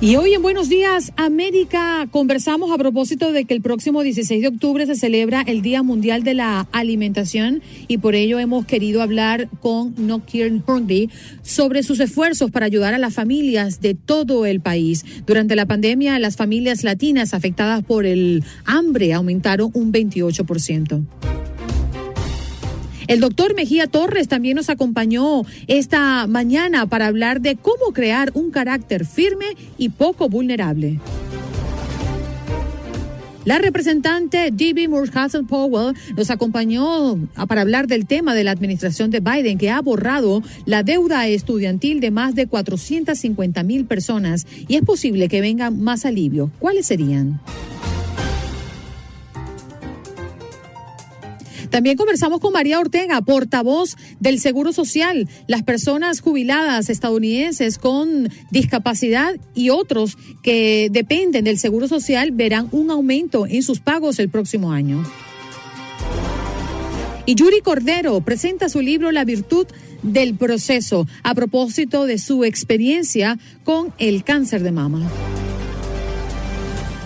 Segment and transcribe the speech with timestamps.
[0.00, 4.46] Y hoy en Buenos Días América conversamos a propósito de que el próximo 16 de
[4.46, 9.48] octubre se celebra el Día Mundial de la Alimentación y por ello hemos querido hablar
[9.60, 11.10] con Nokir Hornby
[11.42, 15.04] sobre sus esfuerzos para ayudar a las familias de todo el país.
[15.26, 21.04] Durante la pandemia, las familias latinas afectadas por el hambre aumentaron un 28%.
[23.08, 28.50] El doctor Mejía Torres también nos acompañó esta mañana para hablar de cómo crear un
[28.50, 29.46] carácter firme
[29.78, 31.00] y poco vulnerable.
[33.46, 34.88] La representante D.B.
[34.88, 37.16] Murchison Powell nos acompañó
[37.48, 42.00] para hablar del tema de la administración de Biden, que ha borrado la deuda estudiantil
[42.00, 46.50] de más de 450 mil personas y es posible que vengan más alivio.
[46.58, 47.40] ¿Cuáles serían?
[51.70, 59.34] También conversamos con María Ortega, portavoz del Seguro Social, las personas jubiladas estadounidenses con discapacidad
[59.54, 64.72] y otros que dependen del Seguro Social verán un aumento en sus pagos el próximo
[64.72, 65.04] año.
[67.26, 69.66] Y Yuri Cordero presenta su libro La virtud
[70.02, 75.06] del proceso a propósito de su experiencia con el cáncer de mama.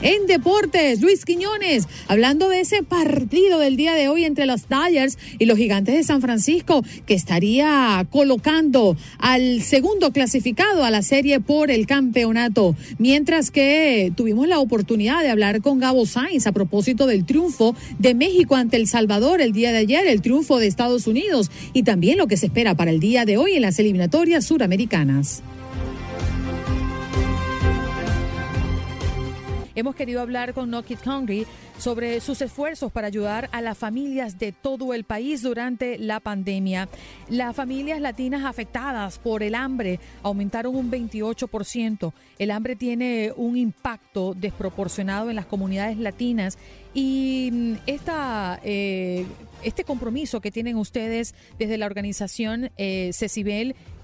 [0.03, 5.17] En deportes, Luis Quiñones, hablando de ese partido del día de hoy entre los Dodgers
[5.39, 11.39] y los Gigantes de San Francisco, que estaría colocando al segundo clasificado a la serie
[11.39, 12.75] por el campeonato.
[12.99, 18.15] Mientras que tuvimos la oportunidad de hablar con Gabo Sainz a propósito del triunfo de
[18.15, 22.19] México ante El Salvador el día de ayer, el triunfo de Estados Unidos y también
[22.19, 25.45] lo que se espera para el día de hoy en las eliminatorias suramericanas.
[29.75, 31.47] Hemos querido hablar con No Kid Hungry
[31.79, 36.89] sobre sus esfuerzos para ayudar a las familias de todo el país durante la pandemia.
[37.29, 42.13] Las familias latinas afectadas por el hambre aumentaron un 28%.
[42.39, 46.59] El hambre tiene un impacto desproporcionado en las comunidades latinas
[46.95, 49.27] y mm, esta, eh,
[49.63, 53.13] este compromiso que tienen ustedes desde la organización eh,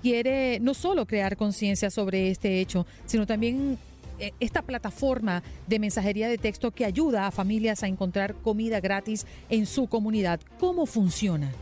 [0.03, 3.79] quiere no solo crear conciencia sobre este hecho, sino también
[4.41, 9.67] esta plataforma de mensajería de texto que ayuda a familias a encontrar comida gratis en
[9.67, 10.41] su comunidad.
[10.59, 11.53] ¿Cómo funciona?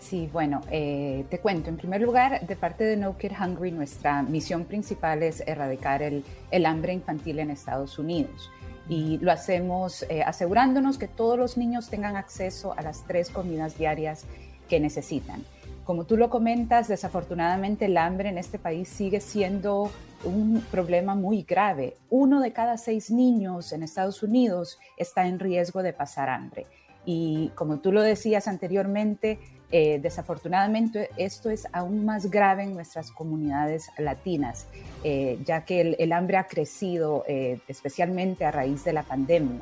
[0.00, 1.68] Sí, bueno, eh, te cuento.
[1.68, 6.24] En primer lugar, de parte de No Kid Hungry, nuestra misión principal es erradicar el,
[6.66, 8.50] hambre infantil en Estados Unidos.
[8.88, 13.76] Y lo hacemos eh, asegurándonos que todos los niños tengan acceso a las tres comidas
[13.76, 14.24] diarias
[14.68, 15.44] que necesitan.
[15.90, 19.90] Como tú lo comentas, desafortunadamente el hambre en este país sigue siendo
[20.22, 21.96] un problema muy grave.
[22.10, 26.68] Uno de cada seis niños en Estados Unidos está en riesgo de pasar hambre.
[27.04, 29.40] Y como tú lo decías anteriormente,
[29.72, 34.68] eh, desafortunadamente esto es aún más grave en nuestras comunidades latinas,
[35.02, 39.60] eh, ya que el, hambre ha crecido eh, especialmente a raíz de la pandemia.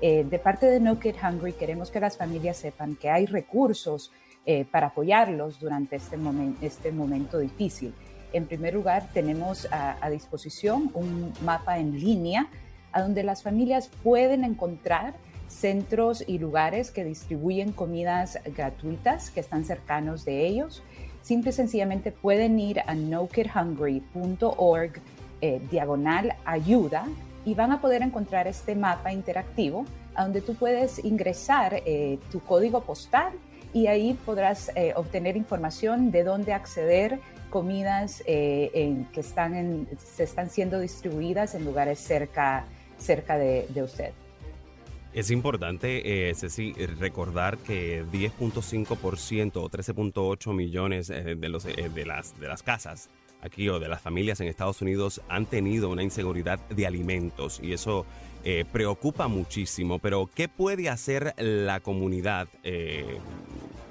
[0.00, 4.10] de parte de No Kid Hungry queremos que las familias sepan que hay recursos
[4.70, 6.16] para apoyarlos durante este,
[6.62, 7.92] este momento difícil.
[8.32, 12.48] En primer lugar, tenemos a, disposición un mapa en línea
[12.92, 15.14] a donde las familias pueden encontrar
[15.48, 20.82] centros y lugares que distribuyen comidas gratuitas que están cercanos de ellos.
[21.22, 24.92] Simple y sencillamente pueden ir a nokidhungry.org
[25.40, 27.06] eh, diagonal ayuda
[27.44, 29.84] y van a poder encontrar este mapa interactivo
[30.14, 33.32] a donde tú puedes ingresar eh, tu código postal
[33.76, 37.20] y ahí podrás eh, obtener información de dónde acceder
[37.50, 42.64] comidas eh, que están se están siendo distribuidas en lugares cerca,
[42.96, 44.12] cerca de, usted.
[45.12, 52.06] Es importante, eh, Ceci, recordar que 10.5% o 13.8 millones eh, de, los, eh, de,
[52.06, 53.10] las, de las casas
[53.42, 57.74] aquí o de las familias en Estados Unidos han tenido una inseguridad de alimentos y
[57.74, 58.06] eso
[58.48, 63.18] eh, preocupa muchísimo, pero ¿qué puede hacer la comunidad eh,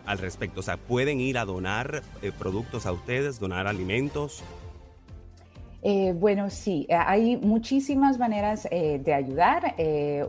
[0.06, 0.62] al respecto?
[0.62, 2.04] O sea, ¿pueden ir a donar
[2.40, 4.44] productos a ustedes, donar alimentos?
[6.16, 9.76] bueno, sí, hay muchísimas maneras de ayudar.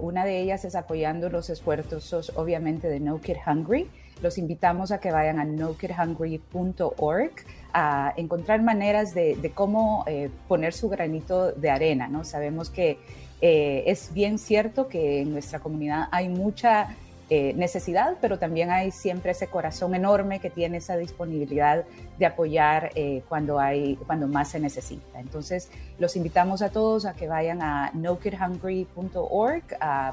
[0.02, 3.88] una de ellas es apoyando los esfuerzos, obviamente, de No Kid Hungry.
[4.23, 7.32] Los invitamos a que vayan a nokidhungry.org
[7.75, 12.08] a encontrar maneras de, cómo eh, poner su granito de arena.
[12.08, 12.25] ¿no?
[12.25, 12.99] Sabemos que
[13.40, 16.96] eh, es bien cierto que en nuestra comunidad hay mucha
[17.28, 21.84] eh, necesidad, pero también hay siempre ese corazón enorme que tiene esa disponibilidad
[22.18, 22.92] de apoyar
[23.28, 25.18] cuando, hay, cuando más se necesita.
[25.18, 29.64] Entonces, los invitamos a todos a que vayan a nokidhungry.org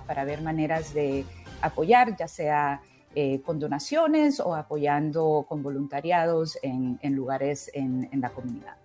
[0.07, 1.23] para ver maneras de
[1.61, 2.81] apoyar, ya sea
[3.15, 8.75] eh, con donaciones o apoyando con voluntariados en, lugares en, la comunidad.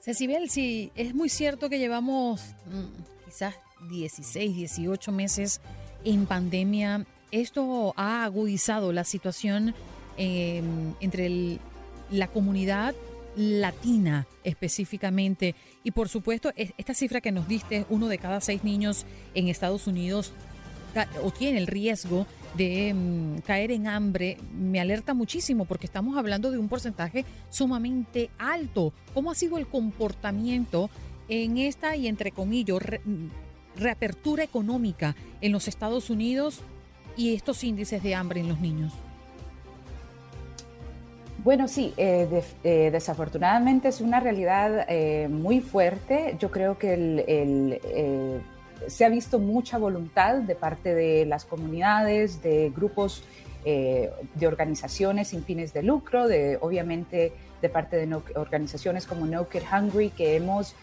[0.00, 3.54] Cecibel, sí, es muy cierto que llevamos mm, quizás
[3.88, 5.60] 16, 18 meses
[6.04, 7.06] en pandemia.
[7.30, 9.74] Esto ha agudizado la situación
[10.16, 11.58] em, entre
[12.10, 12.94] la comunidad
[13.36, 15.54] latina específicamente.
[15.84, 19.04] Y por supuesto, esta cifra que nos diste, uno de cada seis niños
[19.34, 20.32] en Estados Unidos
[21.22, 22.26] o tiene el riesgo
[22.56, 28.30] de mm, caer en hambre me alerta muchísimo porque estamos hablando de un porcentaje sumamente
[28.38, 28.92] alto.
[29.14, 30.90] ¿Cómo ha sido el comportamiento
[31.28, 32.78] en esta y entre comillas
[33.76, 36.60] reapertura económica en los Estados Unidos
[37.16, 38.92] y estos índices de hambre en los niños?
[41.44, 46.36] Bueno, sí, eh, eh, desafortunadamente es una realidad eh, muy fuerte.
[46.38, 47.80] Yo creo que
[48.86, 53.24] se ha visto mucha voluntad de parte de las comunidades, de grupos
[53.64, 59.62] de organizaciones sin fines de lucro, de obviamente de parte de organizaciones como No Kid
[59.70, 60.74] Hungry, que hemos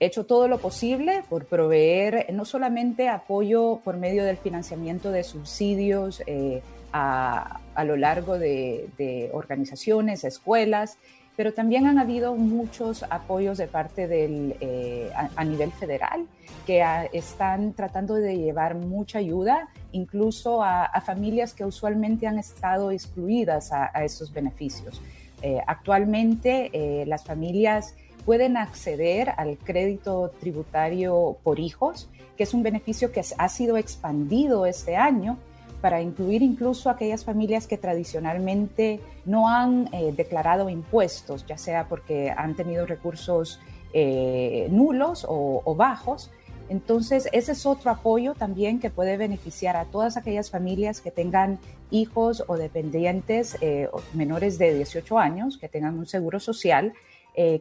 [0.00, 6.22] hecho todo lo posible por proveer no solamente apoyo por medio del financiamiento de subsidios
[6.26, 6.62] eh,
[6.92, 10.98] a, lo largo de, de organizaciones, escuelas,
[11.40, 16.26] pero también han habido muchos apoyos de parte del, eh, a, nivel federal
[16.66, 23.72] que están tratando de llevar mucha ayuda, incluso a, familias que usualmente han estado excluidas
[23.72, 25.00] a, esos beneficios.
[25.40, 27.94] Eh, actualmente eh, las familias
[28.24, 34.66] pueden acceder al crédito tributario por hijos, que es un beneficio que ha sido expandido
[34.66, 35.38] este año
[35.80, 42.30] para incluir incluso aquellas familias que tradicionalmente no han eh, declarado impuestos, ya sea porque
[42.30, 43.60] han tenido recursos
[43.92, 46.30] eh, nulos o, bajos.
[46.68, 51.58] Entonces, ese es otro apoyo también que puede beneficiar a todas aquellas familias que tengan
[51.90, 56.92] hijos o dependientes eh, menores de 18 años, que tengan un seguro social,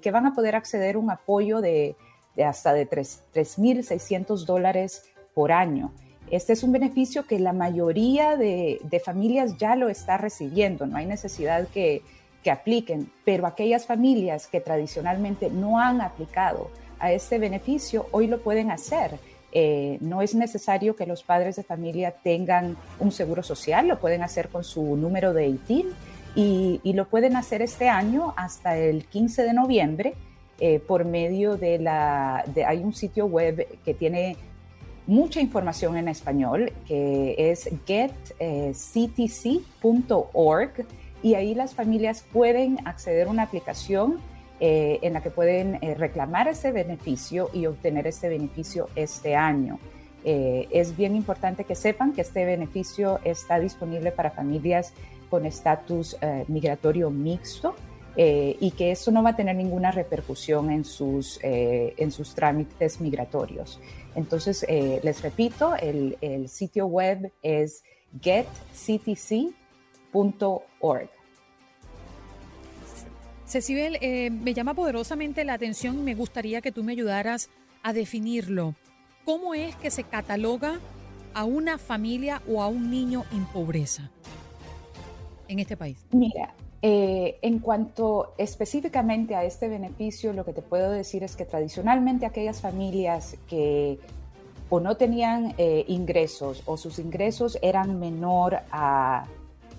[0.01, 1.95] que van a poder acceder a un apoyo de,
[2.35, 5.03] de hasta de 3.600 dólares
[5.33, 5.91] por año.
[6.31, 11.05] Este es un beneficio que la mayoría de, familias ya lo está recibiendo, no hay
[11.05, 12.01] necesidad que,
[12.49, 18.71] apliquen, pero aquellas familias que tradicionalmente no han aplicado a este beneficio, hoy lo pueden
[18.71, 19.19] hacer.
[19.51, 24.23] Eh, no es necesario que los padres de familia tengan un seguro social, lo pueden
[24.23, 25.89] hacer con su número de ITIN
[26.83, 30.13] y, lo pueden hacer este año hasta el 15 de noviembre
[30.59, 32.43] eh, por medio de la...
[32.67, 34.35] Hay un sitio web que tiene
[35.07, 38.75] mucha información en español, que es getctc.org,
[41.21, 44.19] y ahí las familias pueden acceder a una aplicación
[44.61, 49.79] eh, en la que pueden eh, reclamar ese beneficio y obtener ese beneficio este año.
[50.25, 54.93] Eh, es bien importante que sepan que este beneficio está disponible para familias
[55.29, 56.17] con estatus
[56.47, 57.75] migratorio mixto
[58.17, 63.79] y que eso no va a tener ninguna repercusión en sus, en sus trámites migratorios.
[64.15, 67.83] Entonces, eh, les repito, el, sitio web es
[68.21, 69.49] getctc.org.
[73.45, 77.49] Cecibel, eh, me llama poderosamente la atención y me gustaría que tú me ayudaras
[77.81, 78.75] a definirlo.
[79.25, 80.79] ¿Cómo es que se cataloga
[81.33, 84.11] a una familia o a un niño en pobreza
[85.49, 86.05] en este país?
[86.11, 91.43] Mira, eh, en cuanto específicamente a este beneficio, lo que te puedo decir es que
[91.43, 93.99] tradicionalmente aquellas familias que
[94.69, 99.25] o no tenían eh, ingresos o sus ingresos eran menor a,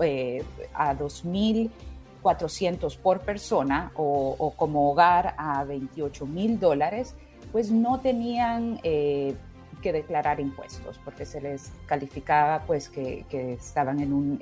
[0.00, 7.14] eh, a 2.400 por persona o, como hogar a 28 mil dólares,
[7.52, 14.40] pues no tenían que declarar impuestos porque se les calificaba pues que, estaban en un...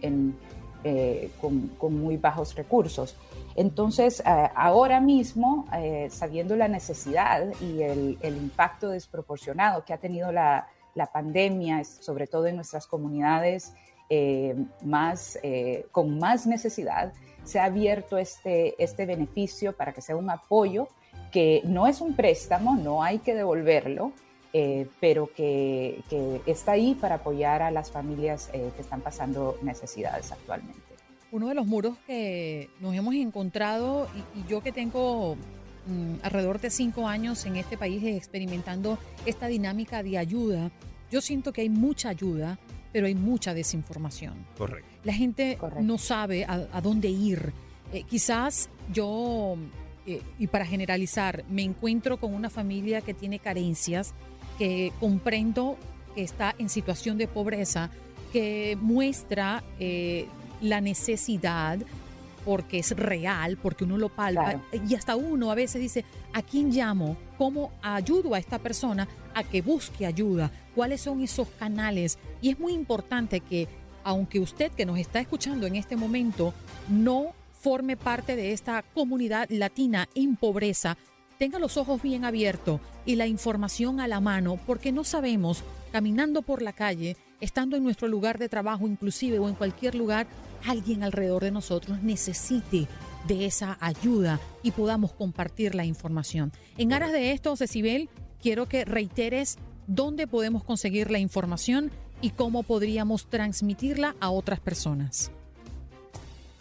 [0.85, 3.17] eh, con, muy bajos recursos.
[3.57, 10.31] Entonces, eh, ahora mismo, eh, sabiendo la necesidad y el, impacto desproporcionado que ha tenido
[10.31, 10.69] la,
[11.13, 13.73] pandemia, sobre todo en nuestras comunidades
[14.83, 15.39] más,
[15.93, 17.13] con más necesidad,
[17.45, 20.89] se ha abierto este, este beneficio para que sea un apoyo
[21.31, 24.13] que no es un préstamo, no hay que devolverlo,
[24.53, 26.03] eh, pero que,
[26.47, 30.81] está ahí para apoyar a las familias que están pasando necesidades actualmente.
[31.31, 35.37] Uno de los muros que nos hemos encontrado, y, yo que tengo
[35.87, 40.71] mm, alrededor de cinco años en este país experimentando esta dinámica de ayuda,
[41.11, 42.59] yo siento que hay mucha ayuda,
[42.93, 44.35] pero hay mucha desinformación.
[44.57, 44.89] Correcto.
[45.05, 47.53] La gente no sabe a, dónde ir.
[47.93, 49.57] Eh, quizás yo,
[50.07, 54.15] eh, y para generalizar, me encuentro con una familia que tiene carencias,
[54.59, 55.79] que comprendo
[56.15, 57.91] que está en situación de pobreza,
[58.33, 60.27] que muestra eh,
[60.61, 61.79] la necesidad
[62.45, 66.71] porque es real, porque uno lo palpa y hasta uno a veces dice, ¿a quién
[66.71, 67.17] llamo?
[67.37, 70.51] ¿Cómo ayudo a esta persona a que busque ayuda?
[70.75, 72.19] ¿Cuáles son esos canales?
[72.41, 73.69] Y es muy importante que,
[74.03, 76.55] aunque usted que nos está escuchando en este momento
[76.89, 80.97] no forme parte de esta comunidad latina en pobreza,
[81.39, 86.43] tenga los ojos bien abiertos y la información a la mano, porque no sabemos, caminando
[86.43, 90.27] por la calle, estando en nuestro lugar de trabajo inclusive o en cualquier lugar,
[90.67, 92.89] alguien alrededor de nosotros necesite
[93.27, 96.53] de esa ayuda y podamos compartir la información.
[96.77, 98.09] En aras de esto, Cecibel,
[98.43, 101.91] quiero que reiteres dónde podemos conseguir la información
[102.21, 105.31] y cómo podríamos transmitirla a otras personas.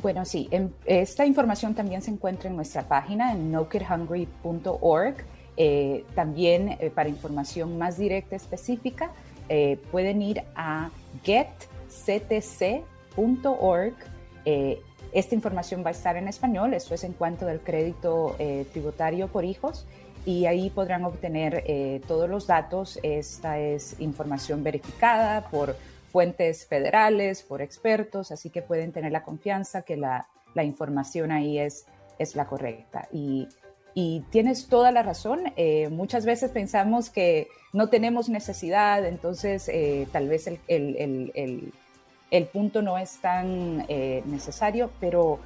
[0.01, 0.47] Bueno, sí,
[0.85, 5.15] esta información también se encuentra en nuestra página en nokidhungry.org.
[5.59, 9.09] Eh, también eh, para información más directa específica
[9.49, 10.91] eh, pueden ir a
[11.23, 11.55] getctc.org
[15.13, 18.35] esta información va a estar en español, esto es en cuanto del crédito
[18.71, 19.85] tributario por hijos,
[20.25, 22.97] y ahí podrán obtener todos los datos.
[23.03, 25.75] Esta es información verificada por
[26.17, 31.59] fuentes federales, por expertos, así que pueden tener la confianza que la, la información ahí
[31.59, 31.85] es,
[32.17, 33.07] es la correcta.
[33.11, 33.47] Y,
[33.93, 35.53] y tienes toda la razón.
[35.91, 39.71] muchas veces pensamos que no tenemos necesidad, entonces
[40.11, 41.73] tal vez el, el, el
[42.31, 45.39] el punto no es tan eh, necesario, pero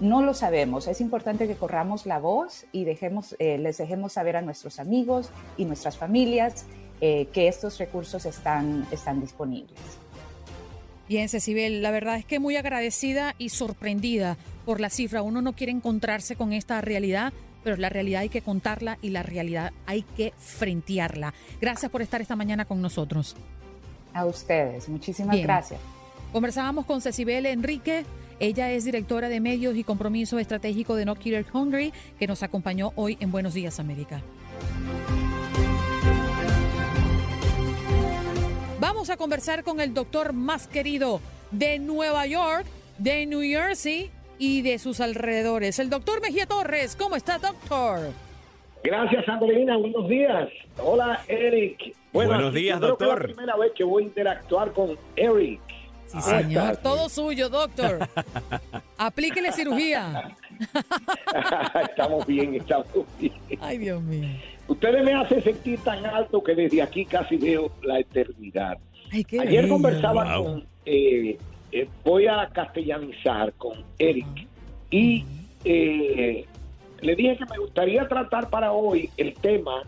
[0.00, 0.88] no lo sabemos.
[0.88, 5.30] Es importante que corramos la voz y dejemos, eh, les dejemos saber a nuestros amigos
[5.56, 6.66] y nuestras familias
[7.00, 9.78] eh, que estos recursos están, están disponibles.
[11.08, 15.22] Bien, Cecibel, la verdad es que muy agradecida y sorprendida por la cifra.
[15.22, 17.32] Uno no quiere encontrarse con esta realidad,
[17.62, 21.32] pero la realidad hay que contarla y la realidad hay que frentearla.
[21.60, 23.36] Gracias por estar esta mañana con nosotros.
[24.12, 25.80] A ustedes, muchísimas gracias.
[26.32, 28.04] Conversábamos con Cecibel Enrique.
[28.40, 32.92] Ella es directora de medios y compromiso estratégico de No Killer Hungry, que nos acompañó
[32.96, 34.22] hoy en Buenos Días América.
[39.06, 41.20] Vamos a conversar con el doctor más querido
[41.52, 42.66] de Nueva York,
[42.98, 46.96] de New Jersey y de sus alrededores, el doctor Mejía Torres.
[46.96, 48.10] ¿Cómo está, doctor?
[48.82, 49.76] Gracias, Andreina.
[49.76, 50.48] Buenos días.
[50.78, 51.94] Hola, Eric.
[52.12, 53.06] Buenos días, doctor.
[53.06, 55.60] es la primera vez que voy a interactuar con Eric.
[56.08, 56.76] Sí, señor.
[56.78, 58.08] Todo suyo, doctor.
[58.98, 60.34] Aplíquele cirugía.
[61.88, 62.88] estamos bien, estamos
[63.20, 63.34] bien.
[63.60, 64.28] Ay, Dios mío.
[64.66, 68.78] Ustedes me hacen sentir tan alto que desde aquí casi veo la eternidad.
[69.12, 71.38] Ayer conversaba con, eh,
[71.72, 74.46] eh, voy a castellanizar con Eric
[74.90, 75.24] y
[75.64, 76.44] eh,
[77.00, 79.82] le dije que me gustaría tratar para hoy el tema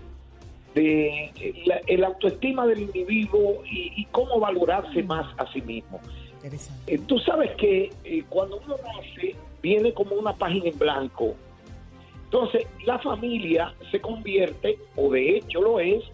[0.75, 1.33] de
[1.87, 6.01] el autoestima del individuo y, cómo valorarse más a sí mismo.
[6.87, 11.35] Eh, tú sabes que eh, cuando uno nace viene como una página en blanco.
[12.25, 16.05] Entonces la familia se convierte, o de hecho lo es,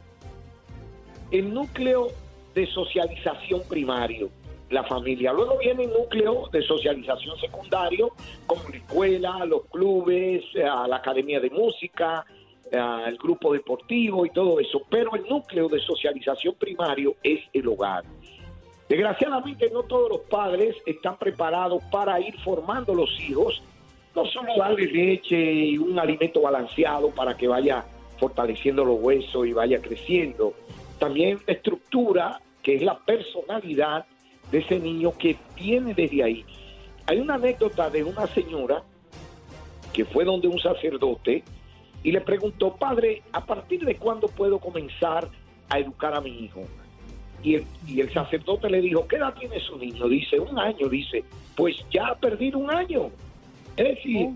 [1.30, 2.08] en núcleo
[2.54, 4.30] de socialización primario,
[4.70, 5.32] la familia.
[5.32, 8.12] Luego viene el núcleo de socialización secundario,
[8.46, 12.24] como la escuela, los clubes, eh, la academia de música,
[12.72, 18.04] el grupo deportivo y todo eso, pero el núcleo de socialización primario es el hogar.
[18.88, 23.62] Desgraciadamente no todos los padres están preparados para ir formando los hijos,
[24.14, 27.84] no solo darle leche y un alimento balanceado para que vaya
[28.18, 30.54] fortaleciendo los huesos y vaya creciendo,
[30.98, 34.06] también estructura que es la personalidad
[34.50, 36.44] de ese niño que viene desde ahí.
[37.06, 38.82] Hay una anécdota de una señora
[39.92, 41.44] que fue donde un sacerdote
[42.02, 45.28] y le preguntó, padre, ¿a partir de cuándo puedo comenzar
[45.68, 46.62] a educar a mi hijo?
[47.42, 50.08] Y el, y el sacerdote le dijo, ¿qué edad tiene su niño?
[50.08, 50.88] Dice, un año.
[50.88, 51.22] Dice,
[51.54, 53.10] pues ya ha perdido un año.
[53.76, 54.34] Es decir, oh.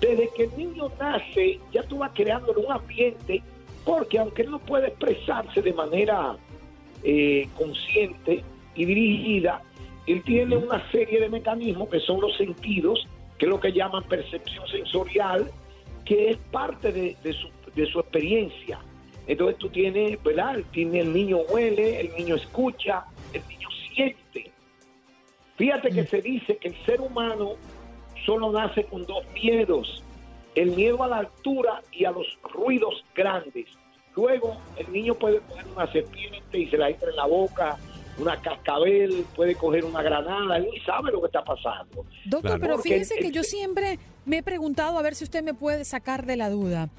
[0.00, 3.42] desde que el niño nace, ya tú vas creándole un ambiente,
[3.84, 6.36] porque aunque él no puede expresarse de manera
[7.02, 9.62] eh, consciente y dirigida,
[10.06, 13.06] él tiene una serie de mecanismos que son los sentidos,
[13.38, 15.50] que es lo que llaman percepción sensorial,
[16.04, 18.80] que es parte de, su, de su experiencia.
[19.26, 20.58] Entonces tú tienes, ¿verdad?
[20.72, 24.50] Tiene, el niño huele, el niño escucha, el niño siente.
[25.56, 27.52] Fíjate que se dice que el ser humano
[28.26, 30.02] solo nace con dos miedos,
[30.54, 33.66] el miedo a la altura y a los ruidos grandes.
[34.16, 37.78] Luego el niño puede poner una serpiente y se la entra en la boca,
[38.18, 42.04] una cascabel, puede coger una granada, él ni sabe lo que está pasando.
[42.26, 45.84] Doctor, pero fíjese que yo siempre me he preguntado a ver si usted me puede
[45.84, 46.90] sacar de la duda.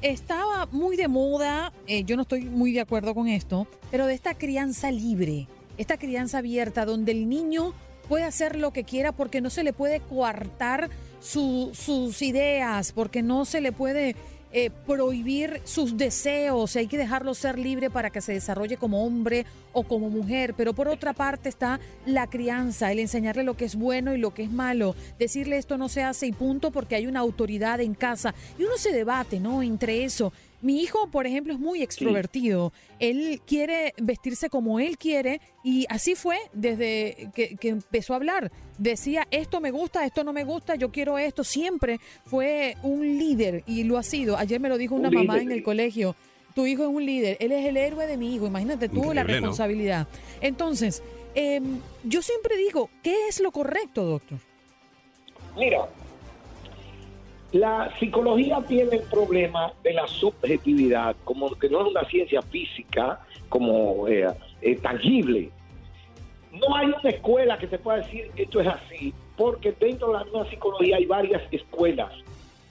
[0.00, 4.14] Estaba muy de moda, eh, yo no estoy muy de acuerdo con esto, pero de
[4.14, 5.46] esta crianza libre,
[5.78, 7.72] esta crianza abierta, donde el niño
[8.08, 10.90] puede hacer lo que quiera porque no se le puede coartar
[11.20, 14.16] sus ideas, porque no se le puede
[14.52, 19.46] eh, prohibir sus deseos, hay que dejarlo ser libre para que se desarrolle como hombre
[19.72, 23.76] o como mujer, pero por otra parte está la crianza, el enseñarle lo que es
[23.76, 27.06] bueno y lo que es malo, decirle esto no se hace y punto porque hay
[27.06, 28.34] una autoridad en casa.
[28.58, 29.62] Y uno se debate, ¿no?
[29.62, 32.72] Entre eso mi hijo, por ejemplo, es muy extrovertido.
[33.00, 38.52] Él quiere vestirse como él quiere y así fue desde que, empezó a hablar.
[38.78, 41.42] Decía, esto me gusta, esto no me gusta, yo quiero esto.
[41.42, 44.38] Siempre fue un líder y lo ha sido.
[44.38, 46.14] Ayer me lo dijo una mamá en el colegio.
[46.54, 48.46] Tu hijo es un líder, él es el héroe de mi hijo.
[48.46, 50.06] Imagínate tú la responsabilidad.
[50.40, 51.02] Entonces,
[51.34, 54.38] em, yo siempre digo, ¿qué es lo correcto, doctor?
[55.56, 55.88] Mira,
[57.52, 63.20] la psicología tiene el problema de la subjetividad, como que no es una ciencia física
[63.50, 64.26] como eh,
[64.62, 65.50] eh, tangible.
[66.52, 70.24] No hay una escuela que te pueda decir esto es así, porque dentro de la
[70.24, 72.12] misma psicología hay varias escuelas.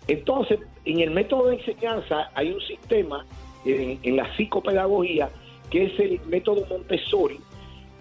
[0.07, 3.25] Entonces, en el método de enseñanza hay un sistema
[3.65, 5.29] en, la psicopedagogía
[5.69, 7.39] que es el método Montessori.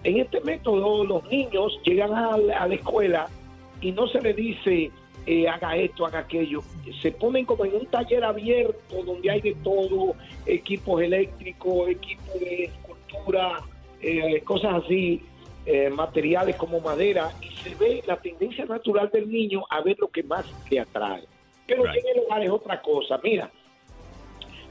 [0.03, 3.27] En este método los niños llegan a la escuela
[3.81, 4.91] y no se les dice
[5.25, 6.61] eh, haga esto, haga aquello.
[7.01, 12.65] Se ponen como en un taller abierto donde hay de todo, equipos eléctricos, equipos de
[12.65, 13.59] escultura,
[14.01, 15.21] eh, cosas así,
[15.65, 20.07] eh, materiales como madera, y se ve la tendencia natural del niño a ver lo
[20.07, 21.23] que más le atrae.
[21.67, 23.19] Pero en el hogar es otra cosa.
[23.23, 23.51] Mira,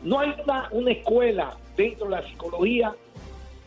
[0.03, 2.95] no hay una, una escuela dentro de la psicología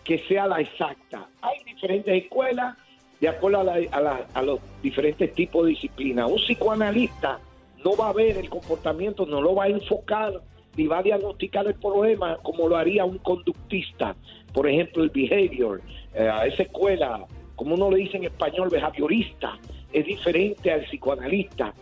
[0.04, 1.30] que sea la exacta.
[1.42, 2.76] Hay diferentes escuelas
[3.24, 6.28] de acuerdo a, los diferentes tipos de disciplina.
[6.28, 7.40] Un psicoanalista
[7.82, 10.42] no va a ver el comportamiento, no lo va a enfocar
[10.76, 14.14] ni va a diagnosticar el problema como lo haría un conductista.
[14.52, 15.80] Por ejemplo, el behavior,
[16.14, 19.58] eh, a esa escuela, como uno le dice en español, behaviorista,
[19.94, 21.74] es diferente al psicoanalista.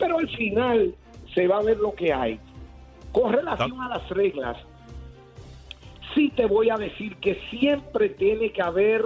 [0.00, 0.92] Pero al final
[1.32, 2.40] se va a ver lo que hay.
[3.12, 4.56] Con relación a las reglas,
[6.16, 9.04] sí te voy a decir que siempre tiene que haber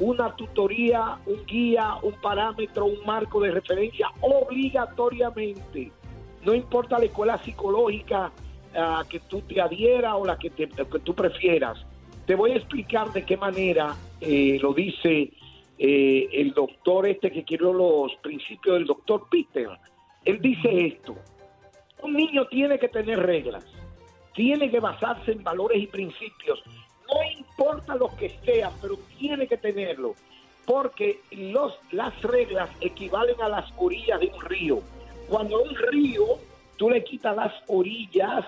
[0.00, 5.92] una tutoría, un guía, un parámetro, un marco de referencia obligatoriamente.
[6.44, 8.32] No importa la escuela psicológica
[8.74, 11.84] uh, que tú te adhieras o la que, que, tú prefieras.
[12.26, 15.32] Te voy a explicar de qué manera eh, lo dice
[15.78, 19.68] eh, el doctor este que quiero los principios del doctor Peter.
[20.24, 21.14] Él dice esto.
[22.02, 23.64] Un niño tiene que tener reglas,
[24.34, 26.62] tiene que basarse en valores y principios
[27.56, 30.14] importa lo que sea, pero tiene que tenerlo,
[30.66, 34.80] porque los, las reglas equivalen a las orillas de un río.
[35.28, 36.38] Cuando un río
[36.76, 38.44] tú le quitas las orillas,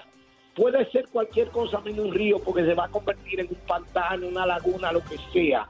[0.55, 4.27] puede ser cualquier cosa menos un río, porque se va a convertir en un pantano,
[4.27, 5.69] una laguna, lo que sea.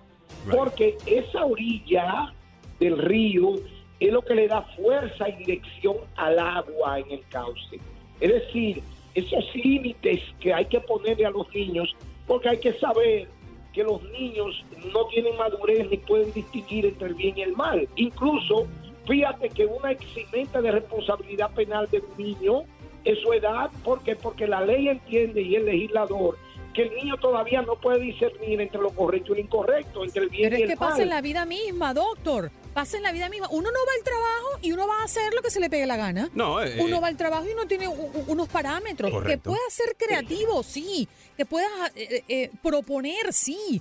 [0.51, 2.33] Porque esa orilla
[2.79, 3.57] del río
[4.01, 7.81] es lo que le da fuerza y dirección al agua en el cauce.
[8.21, 8.83] Es decir,
[9.15, 11.95] esos límites que hay que ponerle a los niños
[12.27, 13.29] porque hay que saber
[13.73, 17.87] que los niños no tienen madurez ni pueden distinguir entre el bien y el mal.
[17.97, 18.67] Incluso,
[19.07, 22.63] fíjate que una eximente de responsabilidad penal de un niño
[23.05, 26.39] es su edad, porque porque la ley entiende y el legislador
[26.73, 30.29] que el niño todavía no puede discernir entre lo correcto y lo incorrecto, entre el
[30.29, 30.61] bien y el mal.
[30.61, 33.49] Pero es que pasa en la vida misma, doctor pasa en la vida misma.
[33.51, 35.87] Uno no va al trabajo y uno va a hacer lo que se le pegue
[35.87, 36.29] la gana.
[36.35, 39.11] No, eh, uno va al trabajo y uno tiene unos parámetros.
[39.25, 41.09] Que pueda ser creativo, sí.
[41.37, 43.81] Que pueda eh, eh, proponer, sí.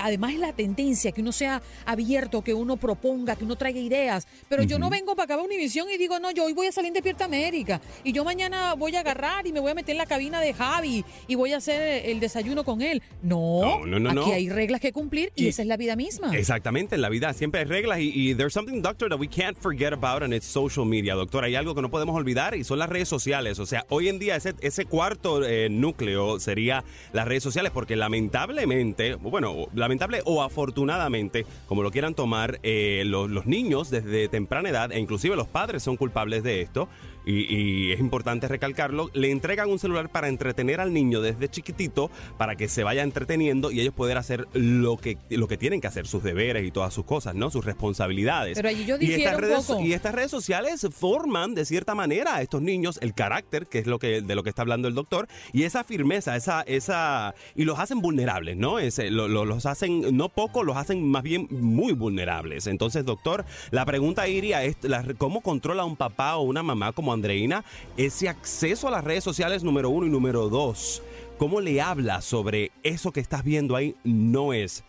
[0.00, 4.26] además es la tendencia, que uno sea abierto, que uno proponga, que uno traiga ideas.
[4.48, 6.72] Pero yo no vengo para acá a Univisión y digo, no, yo hoy voy a
[6.72, 7.80] salir en Despierta América.
[8.04, 10.54] Y yo mañana voy a agarrar y me voy a meter en la cabina de
[10.54, 13.02] Javi y voy a hacer el desayuno con él.
[13.22, 16.36] No, no, no aquí hay reglas que cumplir y, esa es la vida misma.
[16.36, 19.56] Exactamente, en la vida siempre hay reglas y, y there's something, doctor, that we can't
[19.58, 21.44] forget about and it's social media, doctor.
[21.44, 23.58] Hay algo que no podemos olvidar y son las redes sociales.
[23.58, 26.75] O sea, hoy en día ese, ese cuarto eh, núcleo sería
[27.12, 33.30] las redes sociales porque lamentablemente, bueno, lamentable o afortunadamente, como lo quieran tomar, eh, los,
[33.30, 36.88] los niños desde temprana edad, e inclusive los padres son culpables de esto,
[37.26, 42.56] y, es importante recalcarlo, le entregan un celular para entretener al niño desde chiquitito, para
[42.56, 46.06] que se vaya entreteniendo y ellos puedan hacer lo que, lo que tienen que hacer,
[46.06, 47.50] sus deberes y todas sus cosas, ¿no?
[47.50, 48.56] Sus responsabilidades.
[48.56, 52.42] Pero allí yo y estas, redes, y estas redes sociales forman de cierta manera a
[52.42, 55.26] estos niños el carácter, que es lo que de lo que está hablando el doctor,
[55.52, 58.78] y esa firmeza, esa, esa, y los hacen vulnerables, ¿no?
[58.78, 62.66] Ese, los hacen, no poco, los hacen más bien muy vulnerables.
[62.66, 64.76] Entonces, doctor, la pregunta iría es,
[65.18, 67.64] ¿cómo controla un papá o una mamá como Andreina
[67.96, 71.02] ese acceso a las redes sociales número uno y número dos?
[71.38, 73.94] ¿Cómo le habla sobre eso que estás viendo ahí?
[74.04, 74.84] No es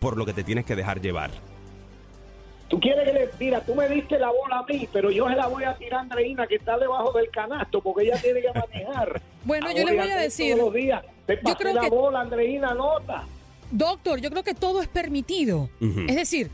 [0.00, 1.53] por lo que te tienes que dejar llevar.
[2.74, 5.36] Tú quieres que le mira, tú me diste la bola a mí, pero yo se
[5.36, 8.48] la voy a tirar a Andreina que está debajo del canasto porque ella tiene que
[8.52, 9.22] manejar.
[9.44, 10.56] bueno, yo le voy a decir.
[10.56, 11.04] Todos los días.
[11.24, 13.28] Te yo creo la que, bola, Andreina, nota.
[13.70, 15.68] Doctor, yo creo que todo es permitido.
[16.08, 16.50] Es decir,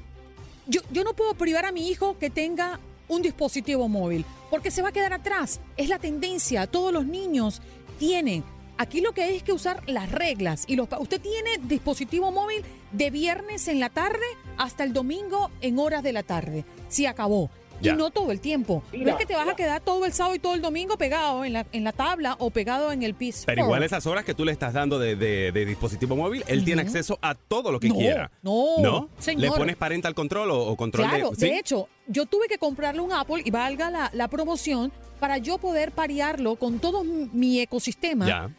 [0.67, 2.79] yo, yo no puedo privar a mi hijo que tenga
[3.09, 5.59] un dispositivo móvil, porque se va a quedar atrás.
[5.79, 7.63] Es la tendencia, todos los niños
[7.99, 8.45] tienen.
[8.81, 10.65] Aquí lo que hay es que usar las reglas.
[10.67, 14.25] Y los, usted tiene dispositivo móvil de viernes en la tarde
[14.57, 16.65] hasta el domingo en horas de la tarde.
[16.89, 17.51] Se acabó.
[17.83, 18.83] Y no todo el tiempo.
[18.91, 21.45] no es que te vas a quedar todo el sábado y todo el domingo pegado
[21.45, 23.43] en la, en la tabla o pegado en el piso.
[23.45, 27.19] Pero igual esas horas que tú le estás dando de, dispositivo móvil, él tiene acceso
[27.21, 28.31] a todo lo que quiera.
[28.41, 29.09] No, no.
[29.19, 29.43] Señor.
[29.43, 33.43] ¿Le pones parental control o, control claro, de, hecho, yo tuve que comprarle un Apple
[33.45, 38.27] y valga la, la promoción para yo poder parearlo con todo mi ecosistema.
[38.27, 38.51] Ya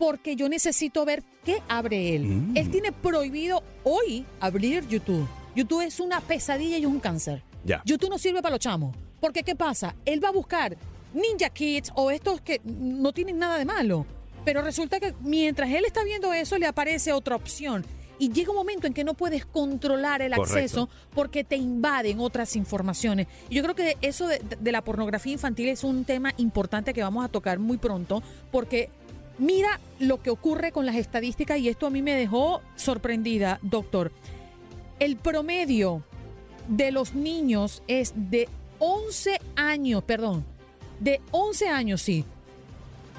[0.00, 2.24] porque yo necesito ver qué abre él.
[2.24, 2.56] Mm.
[2.56, 5.28] Él tiene prohibido hoy abrir YouTube.
[5.54, 7.42] YouTube es una pesadilla y un cáncer.
[7.84, 8.96] YouTube no sirve para los chamos.
[9.20, 9.94] Porque ¿qué pasa?
[10.06, 10.74] Él va a buscar
[11.12, 14.06] Ninja Kids o estos que no tienen nada de malo.
[14.42, 17.84] Pero resulta que mientras él está viendo eso, le aparece otra opción.
[18.20, 22.54] Y llega un momento en que no puedes controlar el acceso porque te invaden otras
[22.54, 23.26] informaciones.
[23.48, 27.24] Y yo creo que eso de, la pornografía infantil es un tema importante que vamos
[27.24, 28.90] a tocar muy pronto porque
[29.40, 34.12] mira lo que ocurre con las estadísticas y esto a mí me dejó sorprendida, doctor.
[34.98, 36.04] El promedio
[36.68, 38.48] de los niños es de
[38.78, 40.44] 11 años, perdón,
[41.00, 42.24] de 11 años, sí.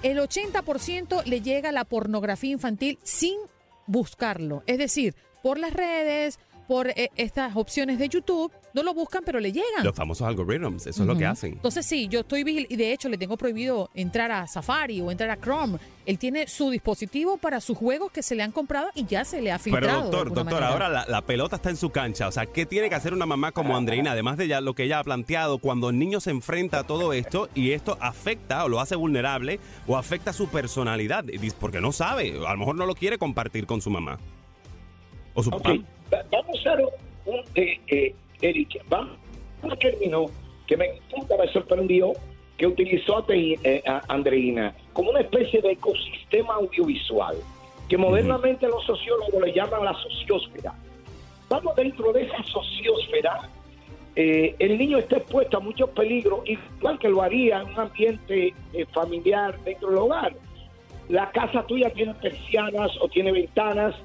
[0.04, 3.38] El 80% le llega la pornografía infantil sin
[3.86, 4.64] buscarlo.
[4.66, 9.40] Es decir, por las redes, por eh, estas opciones de YouTube, no lo buscan, pero
[9.40, 9.84] le llegan.
[9.84, 11.54] Los famosos algoritmos, eso es lo que hacen.
[11.54, 15.12] Entonces sí, yo estoy vigil y de hecho le tengo prohibido entrar a Safari o
[15.12, 15.78] entrar a Chrome.
[16.06, 19.42] Él tiene su dispositivo para sus juegos que se le han comprado y ya se
[19.42, 20.10] le ha filtrado.
[20.10, 22.28] Pero doctor, doctor, ahora la, pelota está en su cancha.
[22.28, 24.12] O sea, ¿qué tiene que hacer una mamá como Andreina?
[24.12, 27.14] Además de ya lo que ella ha planteado, cuando el niño se enfrenta a todo
[27.14, 31.26] esto y esto afecta o lo hace vulnerable o afecta su personalidad,
[31.60, 34.18] porque no sabe, a lo mejor no lo quiere compartir con su mamá
[35.34, 35.76] o su papá
[36.32, 36.74] vamos a
[37.30, 39.18] un, eh, eh, Eric, vamos
[39.64, 40.26] a terminar
[40.68, 40.86] que me
[41.40, 42.14] me sorprendió
[42.58, 47.36] que utilizó eh, a, Andreina como una especie de ecosistema audiovisual,
[47.90, 50.74] que modernamente los sociólogos le llaman la sociosfera.
[51.50, 53.50] Vamos dentro de esa sociosfera,
[54.16, 58.54] el niño está expuesto a muchos peligros, igual que lo haría en un ambiente
[58.94, 60.34] familiar dentro del hogar.
[61.10, 63.96] La casa tuya tiene persianas o tiene ventanas,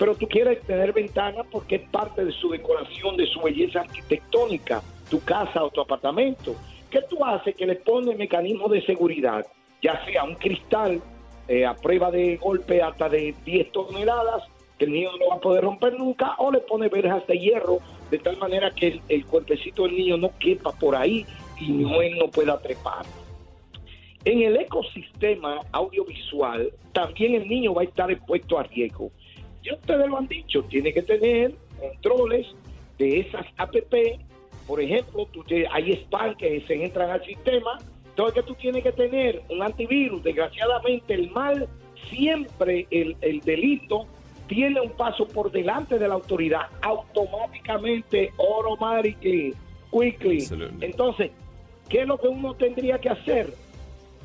[0.00, 4.82] pero tú quieres tener ventanas porque es parte de su decoración, de su belleza arquitectónica,
[5.10, 6.56] tu casa o tu apartamento.
[6.90, 7.54] ¿Qué tú haces?
[7.54, 9.46] Que le pones mecanismos de seguridad,
[9.82, 11.02] ya sea un cristal
[11.48, 14.44] eh, a prueba de golpe hasta de 10 toneladas,
[14.78, 17.80] que el niño no va a poder romper nunca, o le pone verjas de hierro,
[18.10, 21.26] de tal manera que el, el cuerpecito del niño no quepa por ahí
[21.60, 23.04] y no, él no pueda trepar.
[24.24, 29.10] En el ecosistema audiovisual, también el niño va a estar expuesto a riesgo.
[29.62, 32.46] Ya ustedes lo han dicho, tiene que tener controles
[32.98, 34.20] de esas APP.
[34.66, 37.78] Por ejemplo, tú hay spam que se entran al sistema.
[38.10, 40.22] Entonces, que tú tienes que tener un antivirus.
[40.22, 41.68] Desgraciadamente, el mal,
[42.08, 44.06] siempre el, el delito,
[44.46, 46.62] tiene un paso por delante de la autoridad.
[46.82, 49.54] Automáticamente, automatically,
[49.90, 50.44] quickly.
[50.80, 51.30] Entonces,
[51.88, 53.54] ¿qué es lo que uno tendría que hacer?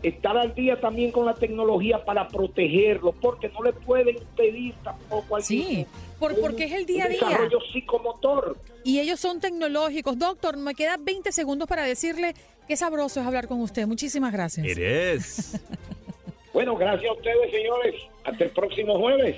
[0.04, 5.36] Estar al día también con la tecnología para protegerlo, porque no le pueden pedir tampoco
[5.36, 5.86] al Sí,
[6.20, 7.20] porque es el día a día.
[7.20, 8.58] Desarrollo psicomotor.
[8.84, 10.18] Y ellos son tecnológicos.
[10.18, 12.34] Doctor, me quedan 20 segundos para decirle
[12.68, 13.88] qué sabroso es hablar con usted.
[13.88, 14.66] Muchísimas gracias.
[14.66, 15.60] Eres.
[16.54, 17.96] bueno, gracias a ustedes, señores.
[18.24, 19.38] Hasta el próximo jueves.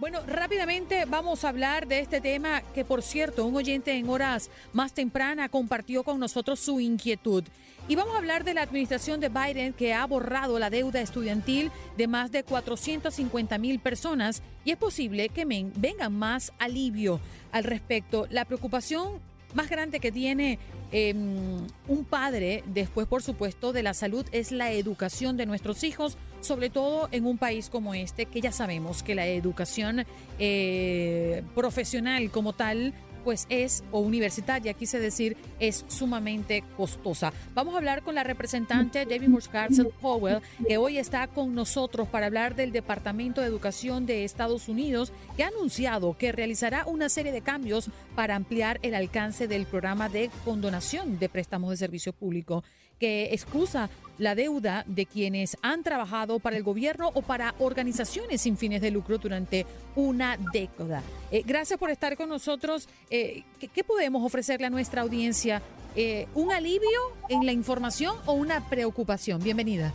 [0.00, 4.48] Bueno, rápidamente vamos a hablar de este tema que, por cierto, un oyente en horas
[4.72, 7.44] más tempranas compartió con nosotros su inquietud.
[7.86, 11.70] Y vamos a hablar de la administración de Biden que ha borrado la deuda estudiantil
[11.98, 17.20] de más de 450 mil personas y es posible que venga más alivio
[17.52, 18.26] al respecto.
[18.30, 19.20] La preocupación
[19.54, 20.58] más grande que tiene
[20.92, 26.18] em, un padre, después por supuesto de la salud, es la educación de nuestros hijos,
[26.40, 30.04] sobre todo en un país como este, que ya sabemos que la educación
[30.38, 37.32] eh, profesional como tal pues es, o universitaria, quise decir, es sumamente costosa.
[37.54, 42.26] Vamos a hablar con la representante David Murscarcel Powell, que hoy está con nosotros para
[42.26, 47.32] hablar del Departamento de Educación de Estados Unidos, que ha anunciado que realizará una serie
[47.32, 52.64] de cambios para ampliar el alcance del programa de condonación de préstamos de servicio público
[53.00, 58.58] que excusa la deuda de quienes han trabajado para el gobierno o para organizaciones sin
[58.58, 61.02] fines de lucro durante una década.
[61.32, 62.86] Eh, gracias por estar con nosotros.
[63.08, 65.62] Eh, ¿qué, podemos ofrecerle a nuestra audiencia?
[65.96, 69.42] Eh, ¿Un alivio en la información o una preocupación?
[69.42, 69.94] Bienvenida.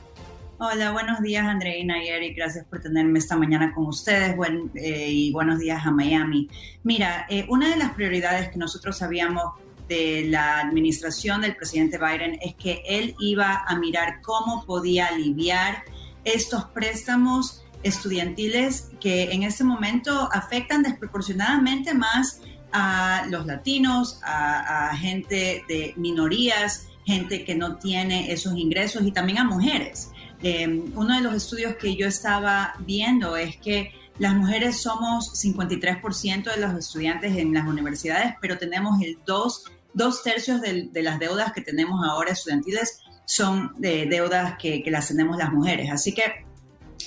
[0.58, 5.30] Hola, buenos días Andreina y Eric, gracias por tenerme esta mañana con ustedes Buen, y
[5.34, 6.50] buenos días a Miami.
[6.82, 9.52] Mira, una de las prioridades que nosotros habíamos
[9.88, 15.84] de la administración del presidente Biden es que él iba a mirar cómo podía aliviar
[16.24, 25.64] estos préstamos estudiantiles que en este momento afectan desproporcionadamente más a los latinos, a, gente
[25.68, 30.12] de minorías, gente que no tiene esos ingresos y también a mujeres.
[30.42, 36.54] Em, uno de los estudios que yo estaba viendo es que las mujeres somos 53%
[36.54, 39.66] de los estudiantes en las universidades, pero tenemos el 2
[39.96, 45.38] dos tercios de, las deudas que tenemos ahora estudiantiles son de deudas que, las tenemos
[45.38, 45.90] las mujeres.
[45.90, 46.46] Así que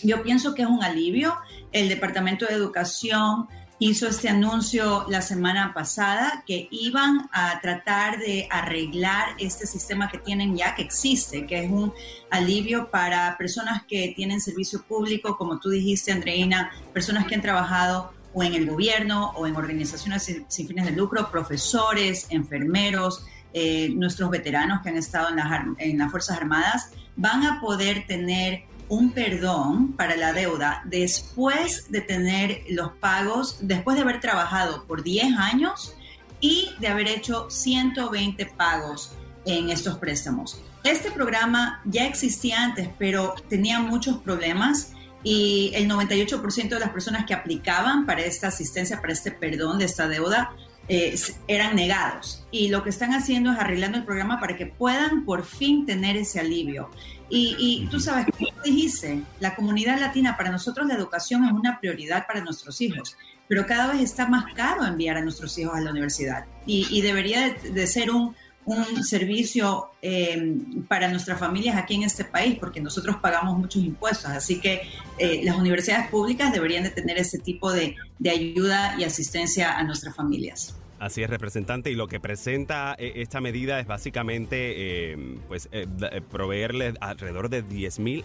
[0.03, 1.37] yo pienso que es un alivio.
[1.71, 3.47] El Departamento de Educación
[3.79, 10.19] hizo este anuncio la semana pasada que iban a tratar de arreglar este sistema que
[10.19, 11.93] tienen ya, que existe, que es un
[12.31, 18.18] alivio para personas que tienen servicio público, como tú dijiste, Andreina, personas que han trabajado
[18.33, 24.31] o en el gobierno o en organizaciones sin, fines de lucro, profesores, enfermeros, eh, nuestros
[24.31, 29.13] veteranos que han estado en las, en las Fuerzas Armadas, van a poder tener un
[29.13, 35.37] perdón para la deuda después de tener los pagos, después de haber trabajado por 10
[35.37, 35.95] años
[36.41, 39.13] y de haber hecho 120 pagos
[39.45, 40.61] en estos préstamos.
[40.85, 47.27] Este programa ya existía antes, pero tenía muchos problemas y el 98% de las personas
[47.27, 50.53] que aplicaban para esta asistencia, para este perdón de esta deuda,
[50.89, 52.47] eh, eran negados.
[52.51, 56.17] Y lo que están haciendo es arreglando el programa para que puedan por fin tener
[56.17, 56.91] ese alivio.
[57.29, 61.79] Y, y tú sabes, como dijiste, la comunidad latina, para nosotros la educación es una
[61.79, 65.81] prioridad para nuestros hijos, pero cada vez está más caro enviar a nuestros hijos a
[65.81, 66.47] la universidad.
[66.65, 68.35] Y, y debería de ser un,
[68.69, 70.57] un servicio eh,
[70.89, 74.31] para nuestras familias aquí en este país, porque nosotros pagamos muchos impuestos.
[74.31, 74.83] Así que
[75.19, 77.97] eh, las universidades públicas deberían de tener ese tipo de,
[78.29, 80.77] ayuda y asistencia a nuestras familias.
[80.99, 85.69] Así es, representante, y lo que presenta eh, esta medida es básicamente pues,
[86.31, 88.25] proveerle alrededor de 10 mil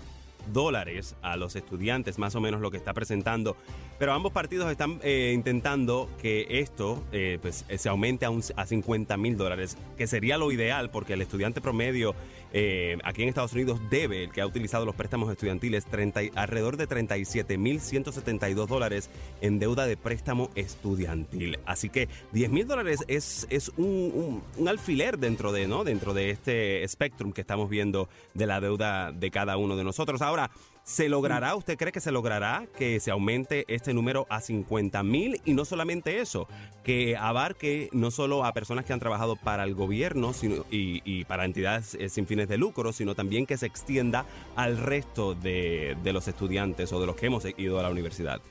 [0.52, 3.56] dólares a los estudiantes, más o menos lo que está presentando.
[4.00, 9.16] Pero ambos partidos están eh, intentando que esto eh, pues, se aumente a, a 50
[9.18, 12.16] mil dólares, que sería lo ideal porque el estudiante promedio
[12.54, 16.78] eh, aquí en Estados Unidos debe, el que ha utilizado los préstamos estudiantiles, 30, alrededor
[16.78, 19.10] de 37.172 dólares
[19.42, 21.58] en deuda de préstamo estudiantil.
[21.66, 25.84] Así que 10 mil dólares es, es un, alfiler dentro de, ¿no?
[25.84, 30.22] dentro de este spectrum que estamos viendo de la deuda de cada uno de nosotros.
[30.22, 30.52] Ahora,
[30.84, 35.42] ¿Se logrará, usted cree que se logrará que se aumente este número a 50 mil
[35.46, 36.50] y no solamente eso,
[36.84, 41.46] que abarque no solo a personas que han trabajado para el gobierno sino, y, para
[41.46, 44.26] entidades eh, sin fines de lucro, sino también que se extienda
[44.58, 48.42] al resto de, los estudiantes o de los que hemos ido a la universidad?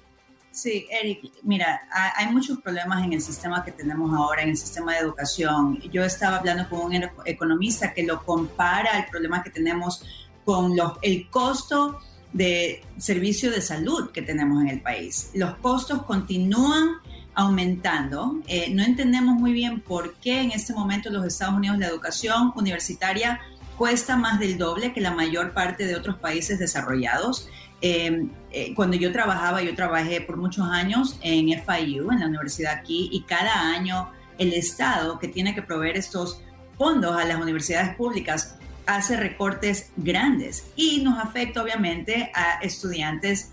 [0.53, 1.83] Sí, Eric, mira,
[2.17, 5.81] hay muchos problemas en el sistema que tenemos ahora, en el sistema de educación.
[5.91, 10.95] Yo estaba hablando con un economista que lo compara el problema que tenemos con los,
[11.03, 12.01] el costo
[12.33, 15.31] de servicio de salud que tenemos en el país.
[15.35, 16.97] Los costos continúan
[17.35, 18.41] aumentando.
[18.47, 21.87] Eh, no entendemos muy bien por qué en este momento en los Estados Unidos la
[21.87, 23.41] educación universitaria
[23.77, 27.49] cuesta más del doble que la mayor parte de otros países desarrollados.
[27.81, 32.75] Em, eh, cuando yo trabajaba, yo trabajé por muchos años en FIU, en la universidad
[32.75, 36.41] aquí, y cada año el Estado que tiene que proveer estos
[36.79, 38.57] fondos a las universidades públicas
[38.97, 43.53] hace recortes grandes y nos afecta obviamente a estudiantes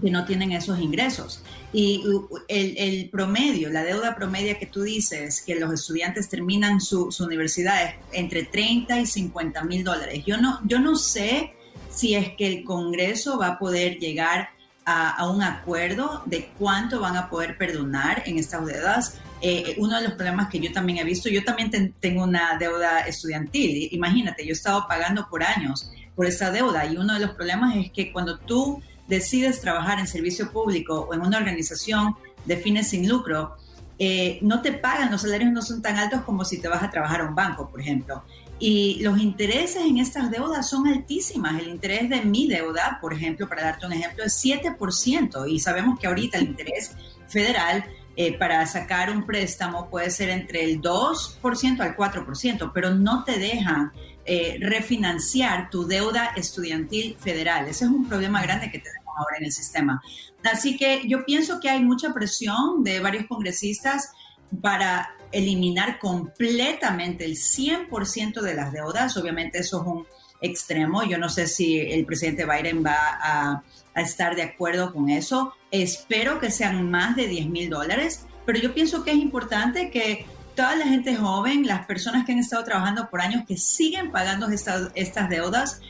[0.00, 1.42] que no tienen esos ingresos.
[1.72, 2.02] Y
[2.48, 7.94] el, promedio, la deuda promedia que tú dices, que los estudiantes terminan su, su universidad
[8.12, 10.24] entre 30 y 50 mil dólares.
[10.26, 11.54] Yo no, yo no sé
[11.90, 14.50] si es que el Congreso va a poder llegar
[14.90, 19.18] a, un acuerdo de cuánto van a poder perdonar en estas deudas.
[19.40, 23.00] Eh, uno de los problemas que yo también he visto, yo también tengo una deuda
[23.00, 23.88] estudiantil.
[23.92, 27.76] Imagínate, yo he estado pagando por años por esa deuda y uno de los problemas
[27.76, 32.88] es que cuando tú decides trabajar en servicio público o en una organización de fines
[32.88, 33.56] sin lucro,
[33.98, 36.90] eh, no te pagan, los salarios no son tan altos como si te vas a
[36.90, 38.22] trabajar a un banco, por ejemplo.
[38.60, 41.58] Y los intereses en estas deudas son altísimas.
[41.60, 45.50] El interés de mi deuda, por ejemplo, para darte un ejemplo, es 7%.
[45.50, 46.94] Y sabemos que ahorita el interés
[47.26, 47.84] federal
[48.16, 53.38] eh, para sacar un préstamo puede ser entre el 2% al 4%, pero no te
[53.38, 53.92] dejan
[54.26, 57.66] eh, refinanciar tu deuda estudiantil federal.
[57.66, 60.02] Ese es un problema grande que tenemos ahora en el sistema.
[60.44, 64.12] Así que yo pienso que hay mucha presión de varios congresistas
[64.60, 69.16] para eliminar completamente el 100% de las deudas.
[69.16, 70.06] Obviamente eso es un
[70.40, 71.02] extremo.
[71.04, 73.62] Yo no sé si el presidente Biden va a,
[73.96, 75.52] estar de acuerdo con eso.
[75.70, 80.24] Espero que sean más de 10 mil dólares, pero yo pienso que es importante que
[80.54, 84.48] toda la gente joven, las personas que han estado trabajando por años, que siguen pagando
[84.48, 85.80] estas, estas deudas,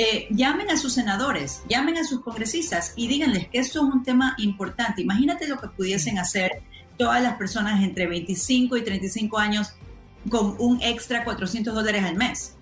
[0.00, 4.04] eh, llamen a sus senadores, llamen a sus congresistas y díganles que esto es un
[4.04, 5.02] tema importante.
[5.02, 6.62] Imagínate lo que pudiesen hacer
[6.98, 9.72] todas las personas entre 25 y 35 años
[10.28, 12.54] con un extra 400 dólares al mes.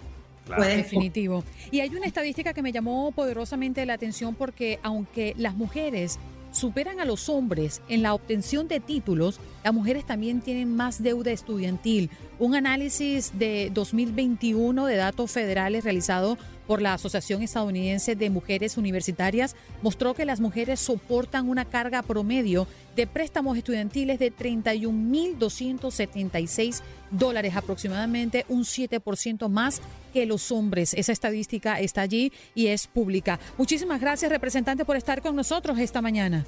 [0.58, 1.42] Definitivo.
[1.72, 6.20] Y hay una estadística que me llamó poderosamente la atención porque aunque las mujeres
[6.52, 11.32] superan a los hombres en la obtención de títulos, las mujeres también tienen más deuda
[11.32, 12.08] estudiantil.
[12.38, 19.56] Un análisis de 2021 de datos federales realizado por la Asociación Estadounidense de Mujeres Universitarias
[19.82, 28.46] mostró que las mujeres soportan una carga promedio de préstamos estudiantiles de 31.276 dólares, aproximadamente
[28.48, 29.80] un 7% más
[30.12, 30.94] que los hombres.
[30.94, 33.40] Esa estadística está allí y es pública.
[33.58, 36.46] Muchísimas gracias, representante, por estar con nosotros esta mañana.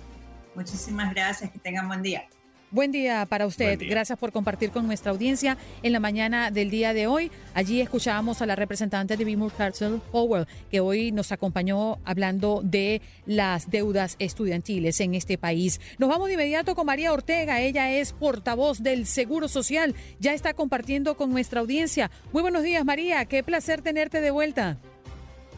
[0.55, 2.29] Muchísimas gracias, que tengan buen día.
[2.71, 3.81] Buen día para usted.
[3.81, 7.31] Gracias por compartir con nuestra audiencia en la mañana del día de hoy.
[7.55, 13.01] Allí escuchábamos a la representante de Bimur Castle Powell, que hoy nos acompañó hablando de
[13.25, 15.81] las deudas estudiantiles en este país.
[15.99, 17.63] Nos vamos de inmediato con María Ortega.
[17.63, 19.95] Ella es portavoz del Seguro Social.
[20.21, 22.11] Ya está compartiendo con nuestra audiencia.
[22.35, 23.25] Muy buenos días, María.
[23.25, 24.77] Qué placer tenerte de vuelta.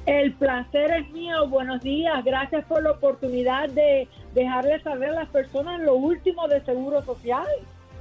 [0.06, 1.48] El placer es mío.
[1.48, 2.24] Buenos días.
[2.24, 7.46] Gracias por la oportunidad de dejarle saber a las personas lo último de Seguro Social.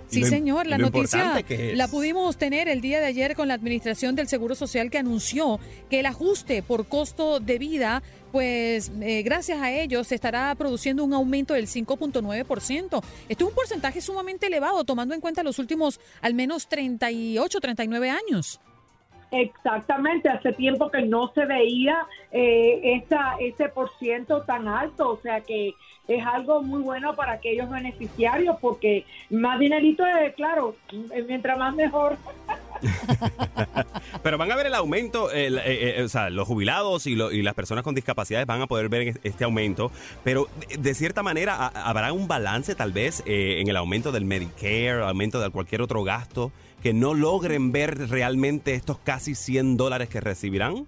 [0.09, 1.43] Sí, señor, la noticia
[1.75, 5.59] la pudimos tener el día de ayer con la Administración del Seguro Social que anunció
[5.87, 11.03] que el ajuste por costo de vida, pues eh, gracias a ellos se estará produciendo
[11.03, 13.03] un aumento del 5.9%.
[13.29, 18.09] Esto es un porcentaje sumamente elevado, tomando en cuenta los últimos al menos 38, 39
[18.09, 18.59] años.
[19.31, 25.21] Exactamente, hace tiempo que no se veía eh, esa, ese por ciento tan alto, o
[25.21, 25.75] sea que
[26.09, 30.03] es algo muy bueno para aquellos beneficiarios porque más dinerito,
[30.35, 30.75] claro,
[31.27, 32.17] mientras más mejor.
[34.23, 37.83] Pero van a ver el aumento, eh, eh, o sea, los jubilados y, las personas
[37.83, 39.91] con discapacidades van a poder ver este aumento,
[40.23, 45.39] pero de, cierta manera habrá un balance tal vez en el aumento del Medicare, aumento
[45.39, 50.87] de cualquier otro gasto que no logren ver realmente estos casi 100 dólares que recibirán?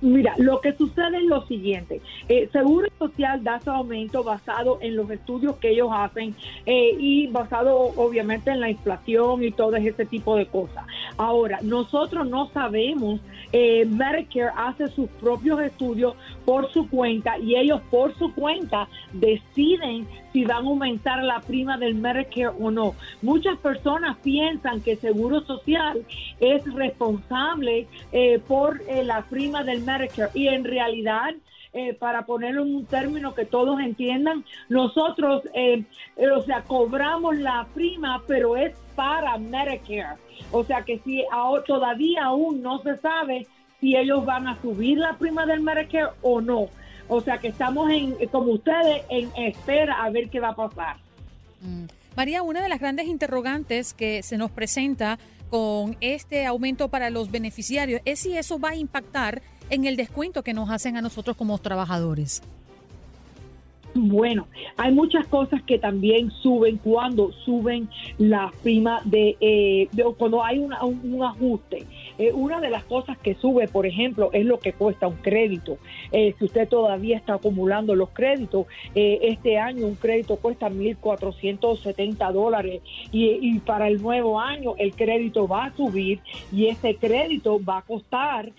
[0.00, 2.00] Mira, lo que sucede es lo siguiente.
[2.28, 6.34] Eh, Seguro Social da su aumento basado en los estudios que ellos hacen
[6.66, 10.84] eh, y basado obviamente en la inflación y todo ese tipo de cosas.
[11.16, 13.20] Ahora, nosotros no sabemos,
[13.52, 16.14] eh, Medicare hace sus propios estudios
[16.44, 21.76] por su cuenta y ellos por su cuenta deciden si van a aumentar la prima
[21.76, 22.94] del Medicare o no.
[23.20, 26.04] Muchas personas piensan que Seguro Social
[26.40, 31.34] es responsable eh, por la prima del Medicare y en realidad
[31.72, 38.22] eh, para ponerlo en un término que todos entiendan, nosotros, o sea, cobramos la prima,
[38.26, 40.18] pero es para Medicare.
[40.50, 41.24] O sea que si
[41.66, 43.46] todavía aún no se sabe
[43.80, 46.68] si ellos van a subir la prima del Medicare o no.
[47.08, 50.96] O sea que estamos en, como ustedes, en espera a ver qué va a pasar.
[51.62, 51.84] Mm.
[52.16, 55.18] María, una de las grandes interrogantes que se nos presenta
[55.50, 59.42] con este aumento para los beneficiarios es si eso va a impactar
[59.72, 62.42] en el descuento que nos hacen a nosotros como trabajadores.
[63.94, 64.46] Bueno,
[64.76, 70.74] hay muchas cosas que también suben cuando suben la prima de, eh, cuando hay un,
[71.22, 71.86] ajuste.
[72.18, 75.78] Eh, una de las cosas que sube, por ejemplo, es lo que cuesta un crédito.
[76.10, 82.32] Eh, si usted todavía está acumulando los créditos, eh, este año un crédito cuesta 1.470
[82.32, 87.78] dólares y, para el nuevo año el crédito va a subir y ese crédito va
[87.78, 88.52] a costar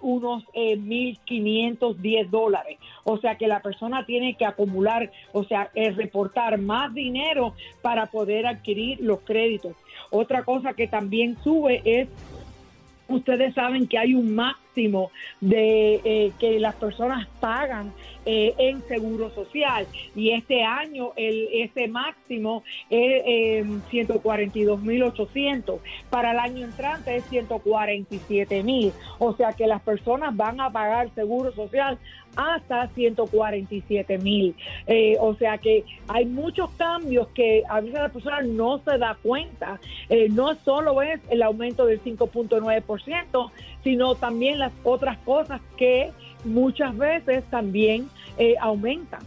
[0.00, 2.78] unos 1.510 dólares.
[3.04, 8.46] O sea que la persona tiene que acumular, o sea, reportar más dinero para poder
[8.46, 9.74] adquirir los créditos.
[10.10, 12.08] Otra cosa que también sube es
[13.08, 17.92] ustedes saben que hay un máximo de eh, que las personas pagan
[18.26, 19.86] eh, en seguro social.
[20.14, 25.78] Y este año el ese máximo es eh, 142.800
[26.10, 31.52] para el año entrante es 147.000 o sea que las personas van a pagar seguro
[31.52, 31.98] social
[32.36, 34.54] hasta 147 mil.
[34.86, 39.16] Eh, o sea que hay muchos cambios que a veces la persona no se da
[39.22, 39.80] cuenta.
[40.08, 43.50] Eh, no solo es el aumento del 5.9%,
[43.82, 46.12] sino también las otras cosas que
[46.44, 48.08] muchas veces también
[48.38, 49.20] eh, aumentan.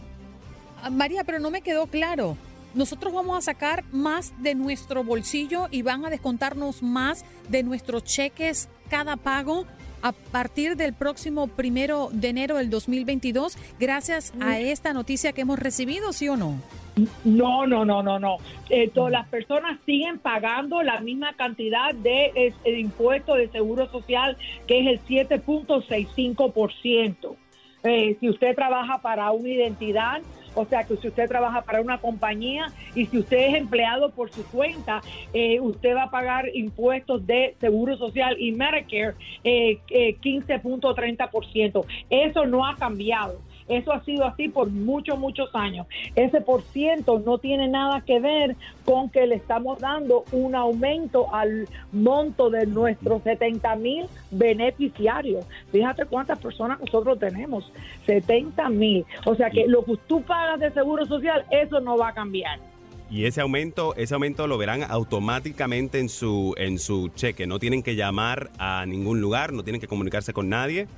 [0.82, 2.36] Ah, María, pero no me quedó claro.
[2.72, 8.04] Nosotros vamos a sacar más de nuestro bolsillo y van a descontarnos más de nuestros
[8.04, 9.66] cheques cada pago
[10.02, 14.66] a partir del próximo primero de enero del 2022 gracias a mm.
[14.66, 16.56] esta noticia que hemos recibido, ¿sí o no?
[17.24, 18.38] No, no, no, no, no.
[18.68, 24.36] Eh, todas las personas siguen pagando la misma cantidad de, impuesto de seguro social,
[24.66, 27.36] que es el 7.65%.
[27.82, 30.20] Eh, si usted trabaja para una identidad,
[30.54, 34.30] o sea que si usted trabaja para una compañía y si usted es empleado por
[34.30, 35.00] su cuenta,
[35.32, 41.84] eh, usted va a pagar impuestos de Seguro Social y Medicare eh, 15.30%.
[42.10, 43.40] Eh, Eso no ha cambiado.
[43.70, 45.86] Eso ha sido así por muchos, muchos años.
[46.16, 51.32] Ese por ciento no tiene nada que ver con que le estamos dando un aumento
[51.32, 55.46] al monto de nuestros 70 mil beneficiarios.
[55.70, 57.72] Fíjate cuántas personas nosotros tenemos,
[58.06, 59.06] 70 mil.
[59.24, 62.58] O sea que lo que tú pagas de seguro social, eso no va a cambiar.
[63.08, 67.46] Y ese aumento, ese aumento lo verán automáticamente en su, en su cheque.
[67.46, 70.88] No tienen que llamar a ningún lugar, no tienen que comunicarse con nadie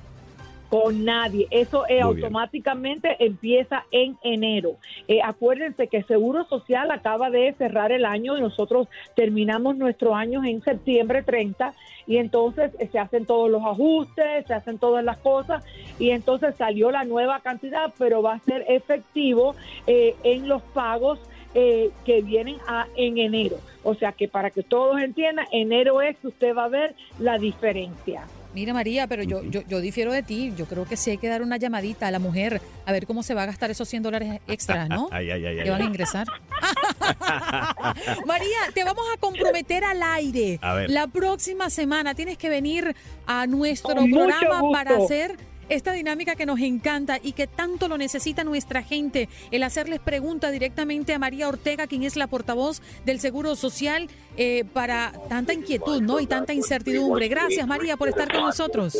[0.73, 1.47] con nadie.
[1.51, 4.77] Eso eh, automáticamente empieza en enero.
[5.07, 10.43] Eh, acuérdense que Seguro Social acaba de cerrar el año y nosotros terminamos nuestro año
[10.43, 11.75] en septiembre 30
[12.07, 15.63] y entonces eh, se hacen todos los ajustes, se hacen todas las cosas
[15.99, 19.55] y entonces salió la nueva cantidad, pero va a ser efectivo
[19.85, 21.19] en los pagos
[21.53, 23.57] que vienen a, en enero.
[23.83, 27.37] O sea que para que todos entiendan, enero es que usted va a ver la
[27.37, 28.23] diferencia.
[28.53, 30.53] Mira María, pero yo, yo, yo difiero de ti.
[30.55, 33.23] Yo creo que sí hay que dar una llamadita a la mujer a ver cómo
[33.23, 35.09] se va a gastar esos 100 dólares extras, ¿no?
[35.11, 36.27] ay, ay, ay, que van a ingresar.
[38.25, 40.59] María, te vamos a comprometer al aire.
[40.61, 40.89] A ver.
[40.89, 42.95] La próxima semana tienes que venir
[43.25, 45.37] a nuestro programa para hacer
[45.69, 50.51] esta dinámica que nos encanta y que tanto lo necesita nuestra gente, el hacerles preguntas
[50.51, 54.07] directamente a María Ortega, quien es la portavoz del Seguro Social,
[54.37, 56.19] eh, para tanta inquietud ¿no?
[56.19, 57.27] y tanta incertidumbre.
[57.27, 58.97] Gracias María por estar con nosotros.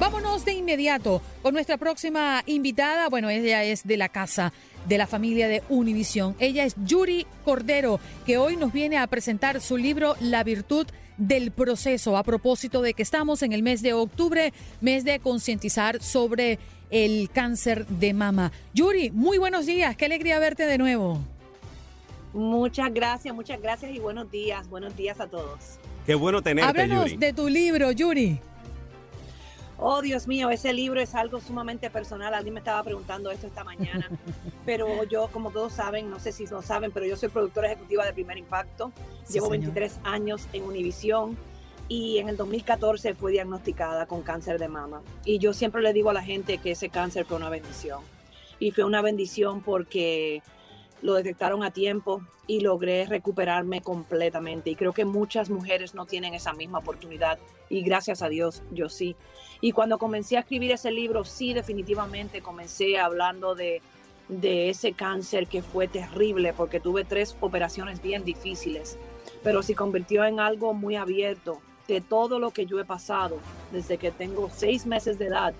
[0.00, 3.08] Vámonos de inmediato con nuestra próxima invitada.
[3.08, 4.52] Bueno, ella es de la casa
[4.88, 6.34] de la familia de Univisión.
[6.38, 10.86] Ella es Yuri Cordero, que hoy nos viene a presentar su libro La virtud
[11.18, 16.02] del proceso a propósito de que estamos en el mes de octubre, mes de concientizar
[16.02, 16.58] sobre
[16.90, 18.52] el cáncer de mama.
[18.74, 21.35] Yuri, muy buenos días, qué alegría verte de nuevo.
[22.32, 25.78] Muchas gracias, muchas gracias y buenos días, buenos días a todos.
[26.04, 28.40] Qué bueno tenerte, Háblanos de tu libro, Yuri.
[29.78, 32.32] Oh, Dios mío, ese libro es algo sumamente personal.
[32.32, 34.08] Alguien me estaba preguntando esto esta mañana.
[34.64, 38.06] pero yo, como todos saben, no sé si lo saben, pero yo soy productora ejecutiva
[38.06, 38.92] de Primer Impacto.
[39.28, 41.36] Llevo 23 años en Univisión
[41.88, 45.02] y en el 2014 fui diagnosticada con cáncer de mama.
[45.26, 48.00] Y yo siempre le digo a la gente que ese cáncer fue una bendición.
[48.58, 50.42] Y fue una bendición porque
[51.06, 54.70] lo detectaron a tiempo y logré recuperarme completamente.
[54.70, 57.38] Y creo que muchas mujeres no tienen esa misma oportunidad
[57.70, 59.14] y gracias a Dios yo sí.
[59.60, 63.82] Y cuando comencé a escribir ese libro, sí, definitivamente comencé hablando de,
[64.28, 68.98] de ese cáncer que fue terrible porque tuve tres operaciones bien difíciles,
[69.44, 73.38] pero se convirtió en algo muy abierto de todo lo que yo he pasado
[73.70, 75.54] desde que tengo seis meses de edad.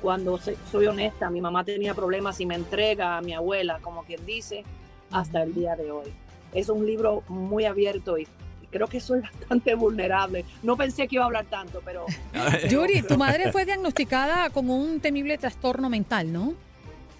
[0.00, 0.38] Cuando
[0.70, 4.64] soy honesta, mi mamá tenía problemas y me entrega a mi abuela, como quien dice,
[5.12, 6.12] hasta el día de hoy.
[6.52, 8.26] Es un libro muy abierto y
[8.70, 10.44] creo que soy bastante vulnerable.
[10.62, 12.06] No pensé que iba a hablar tanto, pero...
[12.68, 16.54] Yuri, tu madre fue diagnosticada con un temible trastorno mental, ¿no?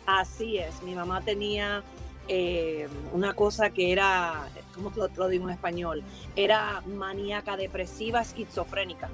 [0.07, 1.85] Así es, mi mamá tenía
[2.27, 6.03] eh, una cosa que era, ¿cómo te lo digo en español?
[6.35, 9.09] Era maníaca depresiva esquizofrénica.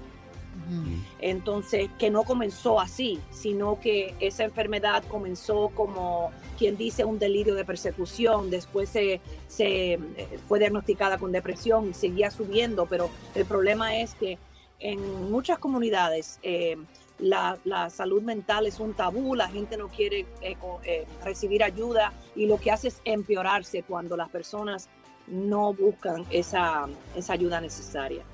[1.21, 7.55] Entonces, que no comenzó así, sino que esa enfermedad comenzó como quien dice un delirio
[7.55, 9.21] de persecución, después se,
[9.59, 9.99] eh,
[10.47, 14.39] fue diagnosticada con depresión y seguía subiendo, pero el problema es que
[14.81, 16.77] en muchas comunidades eh,
[17.19, 17.59] la,
[17.91, 22.71] salud mental es un tabú, la gente no quiere eh, recibir ayuda y lo que
[22.71, 24.89] hace es empeorarse cuando las personas
[25.27, 26.89] no buscan esa
[27.29, 28.25] ayuda necesaria.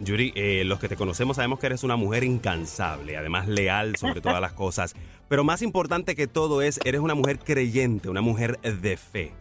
[0.00, 4.22] Yuri, eh, los que te conocemos sabemos que eres una mujer incansable, además leal sobre
[4.22, 4.94] todas las cosas,
[5.28, 9.32] pero más importante que todo es, eres una mujer creyente, una mujer de fe.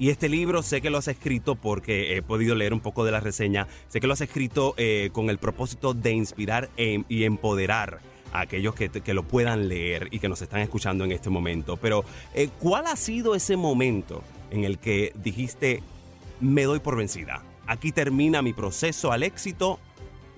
[0.00, 3.12] Y este libro sé que lo has escrito porque he podido leer un poco de
[3.12, 7.24] la reseña, sé que lo has escrito eh, con el propósito de inspirar e, y
[7.24, 8.00] empoderar
[8.32, 11.76] a aquellos que, lo puedan leer y que nos están escuchando en este momento.
[11.76, 12.04] Pero,
[12.34, 15.82] eh, ¿cuál ha sido ese momento en el que dijiste,
[16.40, 17.42] me doy por vencida?
[17.66, 19.80] Aquí termina mi proceso al éxito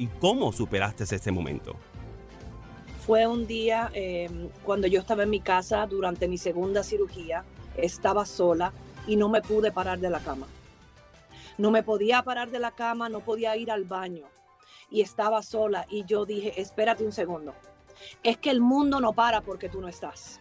[0.00, 1.76] y cómo superaste ese momento?
[3.04, 7.44] Fue un día em, cuando yo estaba en mi casa durante mi segunda cirugía,
[7.76, 8.72] estaba sola
[9.06, 10.46] y no me pude parar de la cama.
[11.58, 14.24] No me podía parar de la cama, no podía ir al baño
[14.90, 17.52] y estaba sola y yo dije, espérate un segundo,
[18.22, 20.40] es que el mundo no para porque tú no estás.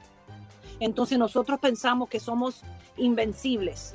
[0.80, 2.62] Entonces nosotros pensamos que somos
[2.96, 3.94] invencibles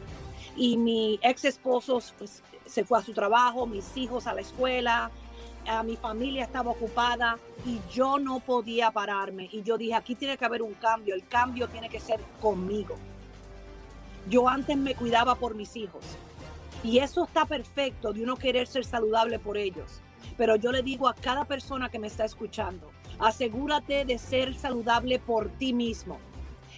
[0.59, 5.11] y mi ex esposo pues, se fue a su trabajo, mis hijos a la escuela,
[5.67, 9.49] a mi familia estaba ocupada y yo no podía pararme.
[9.53, 12.97] Y yo dije, aquí tiene que haber un cambio, el cambio tiene que ser conmigo.
[14.29, 16.05] Yo antes me cuidaba por mis hijos
[16.83, 20.01] y eso está perfecto de uno querer ser saludable por ellos.
[20.37, 25.19] Pero yo le digo a cada persona que me está escuchando, asegúrate de ser saludable
[25.19, 26.19] por ti mismo.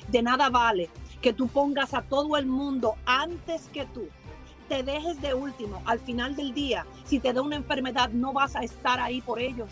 [0.08, 4.08] De nada vale que tú pongas a todo el mundo antes que tú
[4.68, 8.56] te dejes de último, al final del día, si te da una enfermedad, no vas
[8.56, 9.70] a estar ahí por ellos.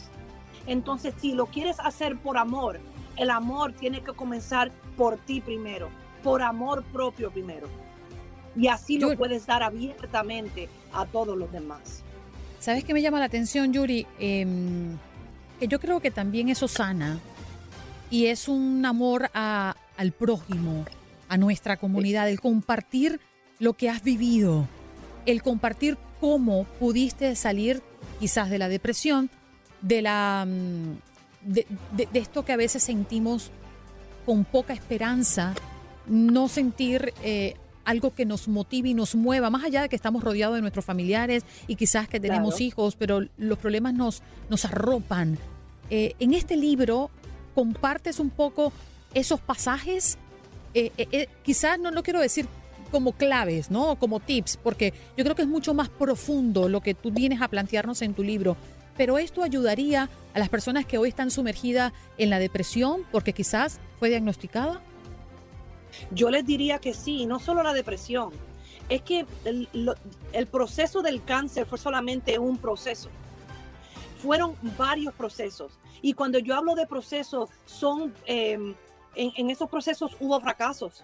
[0.67, 2.81] Entonces, si lo quieres hacer por amor,
[3.17, 5.89] el amor tiene que comenzar por ti primero,
[6.23, 7.69] por amor propio primero.
[8.57, 12.03] Y así lo puedes dar abiertamente a todos los demás.
[12.61, 14.07] ¿Sabes qué me llama la atención, Yuri?
[14.19, 14.97] Em,
[15.59, 17.19] que yo creo que también eso sana
[18.11, 20.85] y es un amor al prójimo,
[21.29, 23.21] a nuestra comunidad, el compartir
[23.59, 24.69] lo que has vivido
[25.27, 27.83] el compartir cómo pudiste salir
[28.21, 29.31] quizás de la depresión,
[29.81, 30.95] de la mm,
[31.45, 31.67] de,
[32.15, 33.51] esto que a veces sentimos
[34.25, 35.55] con poca esperanza,
[36.07, 37.55] no sentir eh,
[37.85, 40.85] algo que nos motive y nos mueva, más allá de que estamos rodeados de nuestros
[40.85, 45.39] familiares y quizás que tenemos hijos, pero los problemas nos, nos arropan.
[45.91, 47.11] Eh, en este libro
[47.55, 48.73] compartes un poco
[49.13, 50.17] esos pasajes,
[50.73, 52.49] eh, quizás no lo quiero decir
[52.95, 53.97] como claves, ¿no?
[53.97, 57.49] Como tips, porque yo creo que es mucho más profundo lo que tú vienes a
[57.49, 58.57] plantearnos en tu libro.
[58.97, 63.81] Pero esto ayudaría a las personas que hoy están sumergidas en la depresión porque quizás
[63.99, 64.81] fue diagnosticada.
[66.13, 68.31] Yo les diría que sí, no solo la depresión.
[68.89, 73.09] Es que el, proceso del cáncer fue solamente un proceso.
[74.23, 75.81] Fueron varios procesos.
[76.01, 78.77] Y cuando yo hablo de procesos, son em,
[79.17, 81.03] en esos procesos hubo fracasos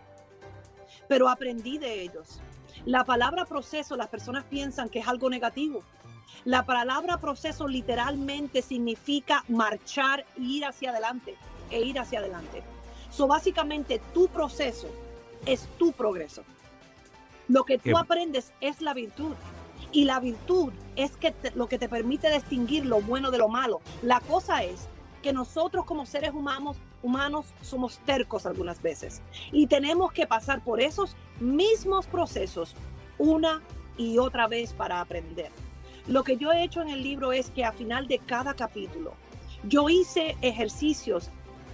[1.11, 2.39] pero aprendí de ellos.
[2.85, 5.83] La palabra proceso, las personas piensan que es algo negativo,
[6.45, 11.35] La palabra proceso literalmente significa marchar, ir hacia adelante
[11.69, 12.63] e ir hacia adelante.
[13.11, 14.87] So, básicamente, tu proceso
[15.45, 16.45] es tu progreso.
[17.49, 19.35] Lo que tú aprendes es la virtud.
[19.91, 23.81] Y la virtud es que lo que te permite distinguir lo bueno de lo malo.
[24.03, 24.87] La cosa es
[25.23, 29.23] que nosotros como seres humanos, humanos somos tercos algunas veces
[29.53, 32.75] y tenemos que pasar por esos mismos procesos
[33.19, 33.63] una
[33.97, 35.51] y otra vez para aprender.
[36.07, 39.15] Lo que yo he hecho en el libro es que a final de cada capítulo
[39.65, 41.31] yo hice ejercicios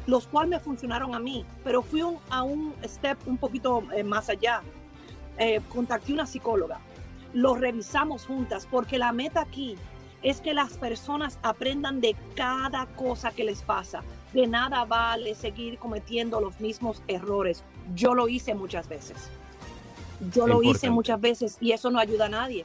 [0.06, 4.28] los cuales me funcionaron a mí, pero fui a un step un poquito eh, más
[4.28, 4.62] allá.
[5.38, 6.80] Eh, contacté una psicóloga,
[7.34, 9.76] lo revisamos juntas, porque la meta aquí
[10.22, 14.02] es que las personas aprendan de cada cosa que les pasa.
[14.32, 17.64] De nada vale seguir cometiendo los mismos errores.
[17.94, 19.30] Yo lo hice muchas veces.
[20.32, 22.64] Yo lo hice muchas veces y eso no ayuda a nadie.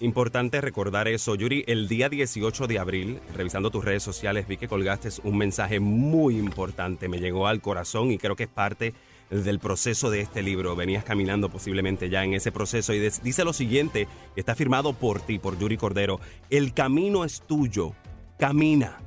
[0.00, 1.62] Importante recordar eso, Yuri.
[1.66, 6.38] El día 18 de abril, revisando tus redes sociales, vi que colgaste un mensaje muy
[6.38, 7.06] importante.
[7.06, 8.94] Me llegó al corazón y creo que es parte
[9.28, 10.74] del proceso de este libro.
[10.74, 15.38] Venías caminando posiblemente ya en ese proceso y dice lo siguiente, está firmado por ti,
[15.38, 16.18] por Yuri Cordero.
[16.48, 17.92] El camino es tuyo.
[18.38, 18.98] Camina.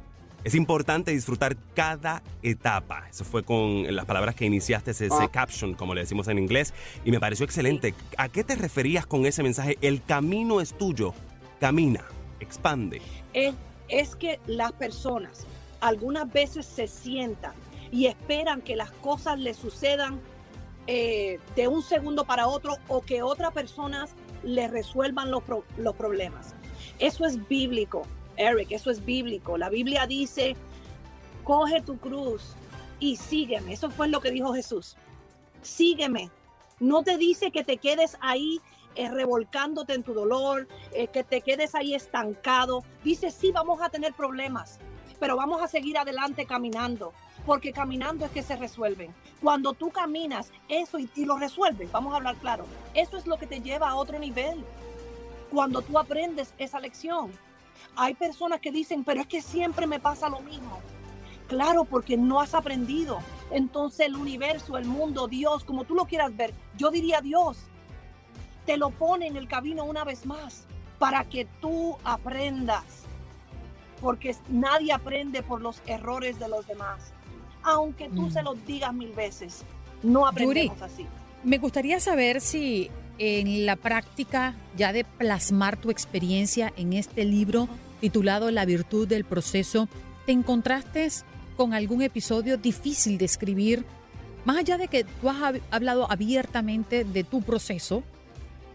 [0.43, 3.07] Es importante disfrutar cada etapa.
[3.09, 5.29] Eso fue con las palabras que iniciaste, ese ah.
[5.31, 6.73] caption, como le decimos en inglés,
[7.05, 7.93] y me pareció excelente.
[8.17, 9.77] ¿A qué te referías con ese mensaje?
[9.81, 11.13] El camino es tuyo.
[11.59, 12.03] Camina,
[12.41, 13.01] expande.
[13.33, 13.55] Es,
[13.87, 15.47] es que las personas
[15.79, 17.53] algunas veces se sientan
[17.91, 20.19] y esperan que las cosas les sucedan
[20.87, 24.11] eh, de un segundo para otro o que otras personas
[24.43, 25.43] les resuelvan los,
[25.77, 26.55] los problemas.
[26.99, 28.03] Eso es bíblico.
[28.37, 29.57] Eric, eso es bíblico.
[29.57, 30.55] La Biblia dice,
[31.43, 32.55] coge tu cruz
[32.99, 33.73] y sígueme.
[33.73, 34.95] Eso fue lo que dijo Jesús.
[35.61, 36.29] Sígueme.
[36.79, 38.59] No te dice que te quedes ahí
[38.95, 42.83] eh, revolcándote en tu dolor, eh, que te quedes ahí estancado.
[43.03, 44.79] Dice, sí, vamos a tener problemas,
[45.19, 47.11] pero vamos a seguir adelante caminando,
[47.45, 49.13] porque caminando es que se resuelven.
[49.41, 53.37] Cuando tú caminas eso y, y lo resuelves, vamos a hablar claro, eso es lo
[53.37, 54.63] que te lleva a otro nivel.
[55.49, 57.31] Cuando tú aprendes esa lección,
[57.95, 60.81] hay personas que dicen, pero es que siempre me pasa lo mismo.
[61.47, 63.19] Claro, porque no has aprendido.
[63.51, 67.57] Entonces el universo, el mundo, Dios, como tú lo quieras ver, yo diría Dios,
[68.65, 70.65] te lo pone en el camino una vez más
[70.97, 72.83] para que tú aprendas.
[74.01, 77.13] Porque nadie aprende por los errores de los demás.
[77.61, 78.45] Aunque tú se mm.
[78.45, 79.63] lo digas mil veces,
[80.01, 81.05] no aprendemos así.
[81.43, 87.67] Me gustaría saber si en la práctica ya de plasmar tu experiencia en este libro
[88.01, 89.87] titulado La virtud del proceso,
[90.25, 91.07] ¿te encontraste
[91.55, 93.85] con algún episodio difícil de escribir?
[94.45, 98.03] Más allá de que tú has hablado abiertamente de tu proceso,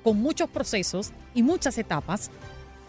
[0.02, 2.30] con muchos procesos y muchas etapas,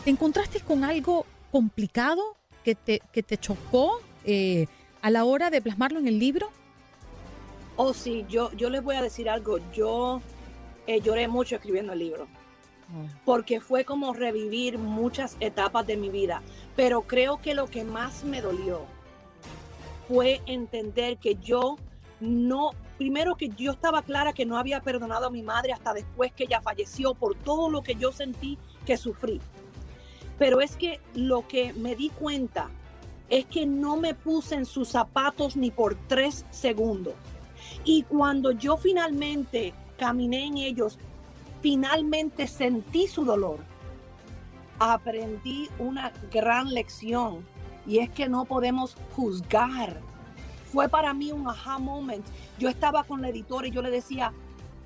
[0.04, 2.22] ¿te encontraste con algo complicado
[2.64, 4.68] que te, que te chocó eh,
[5.02, 6.50] a la hora de plasmarlo en el libro?
[7.76, 9.60] Oh, sí, yo, yo les voy a decir algo.
[9.74, 10.22] Yo
[10.90, 12.28] eh, lloré mucho escribiendo el libro,
[12.90, 13.08] ah.
[13.24, 16.42] porque fue como revivir muchas etapas de mi vida,
[16.76, 18.82] pero creo que lo que más me dolió
[20.08, 21.78] fue entender que yo
[22.20, 26.32] no, primero que yo estaba clara que no había perdonado a mi madre hasta después
[26.32, 29.40] que ella falleció por todo lo que yo sentí que sufrí.
[30.40, 32.72] Pero es que lo que me di cuenta
[33.30, 37.14] es que no me puse en sus zapatos ni por tres segundos.
[37.84, 40.98] Y cuando yo finalmente caminé en ellos,
[41.62, 43.60] finalmente sentí su dolor.
[44.80, 47.46] Aprendí una gran lección
[47.86, 50.00] y es que no podemos juzgar.
[50.72, 52.26] Fue para mí un aha moment.
[52.58, 54.32] Yo estaba con la editora y yo le decía,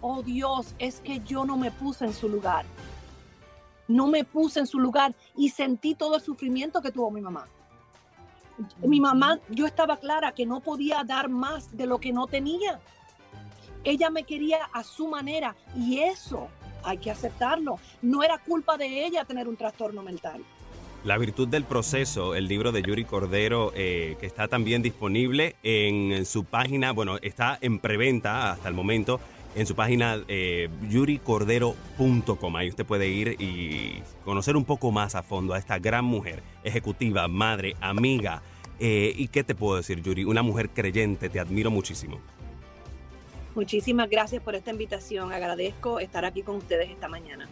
[0.01, 2.66] oh Dios, es que yo no me puse en su lugar.
[3.88, 7.47] No me puse en su lugar y sentí todo el sufrimiento que tuvo mi mamá.
[8.86, 12.80] Mi mamá, yo estaba clara que no podía dar más de lo que no tenía.
[13.84, 16.47] Ella me quería a su manera y eso
[16.84, 17.79] hay que aceptarlo.
[18.01, 20.43] No era culpa de ella tener un trastorno mental.
[21.03, 26.25] La virtud del proceso, el libro de Yuri Cordero, eh, que está también disponible en
[26.25, 29.19] su página, bueno, está en preventa hasta el momento,
[29.53, 32.55] en su página eh, yuricordero.com.
[32.55, 36.41] Ahí usted puede ir y conocer un poco más a fondo a esta gran mujer,
[36.63, 38.41] ejecutiva, madre, amiga.
[38.79, 40.23] Eh, ¿Y qué te puedo decir, Yuri?
[40.23, 42.21] Una mujer creyente, te admiro muchísimo.
[43.56, 45.32] Muchísimas gracias por esta invitación.
[45.32, 47.47] Agradezco estar aquí con ustedes esta mañana.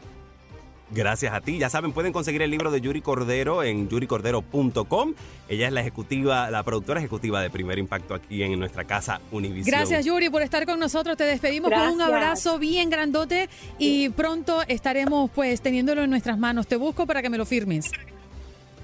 [0.94, 1.58] Gracias a ti.
[1.58, 5.14] Ya saben, pueden conseguir el libro de Yuri Cordero en yuricordero.com.
[5.48, 9.66] Ella es la ejecutiva, la productora ejecutiva de Primer Impacto aquí en nuestra casa Univision.
[9.66, 11.16] Gracias, Yuri, por estar con nosotros.
[11.16, 13.50] Te despedimos con un abrazo bien grandote
[13.80, 16.68] y pronto estaremos pues teniéndolo en nuestras manos.
[16.68, 17.90] Te busco para que me lo firmes.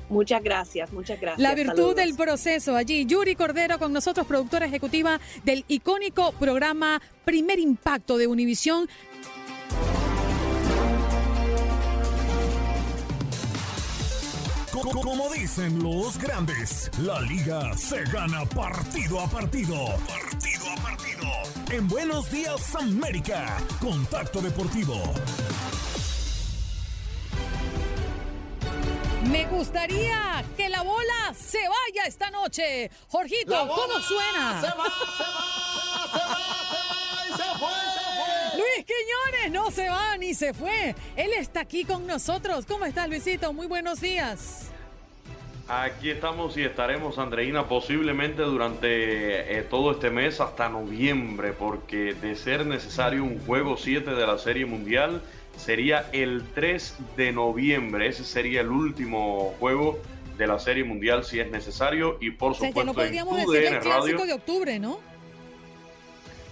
[0.09, 1.41] Muchas gracias, muchas gracias.
[1.41, 3.05] La virtud del proceso allí.
[3.05, 8.87] Yuri Cordero con nosotros, productora ejecutiva del icónico programa Primer Impacto de Univisión.
[14.93, 19.75] Como dicen los grandes, la liga se gana partido a partido.
[20.07, 21.27] Partido a partido.
[21.71, 25.01] En Buenos Días América, Contacto Deportivo.
[29.29, 32.89] Me gustaría que la bola se vaya esta noche.
[33.09, 34.61] Jorgito, ¿cómo suena?
[34.61, 38.57] Se va, se va, se va, se va, se fue.
[38.57, 40.95] Luis Quiñones no se va ni se fue.
[41.15, 42.65] Él está aquí con nosotros.
[42.65, 43.51] ¿Cómo estás, Luisito?
[43.51, 44.71] Muy buenos días.
[45.69, 52.37] Aquí estamos y estaremos, Andreina, posiblemente durante eh, todo este mes hasta noviembre, porque de
[52.37, 55.21] ser necesario un juego 7 de la Serie Mundial,
[55.57, 58.07] sería el 3 de noviembre.
[58.07, 59.99] Ese sería el último juego
[60.37, 62.17] de la Serie Mundial si es necesario.
[62.21, 64.99] Y por supuesto, no podríamos decir el clásico de octubre, ¿no?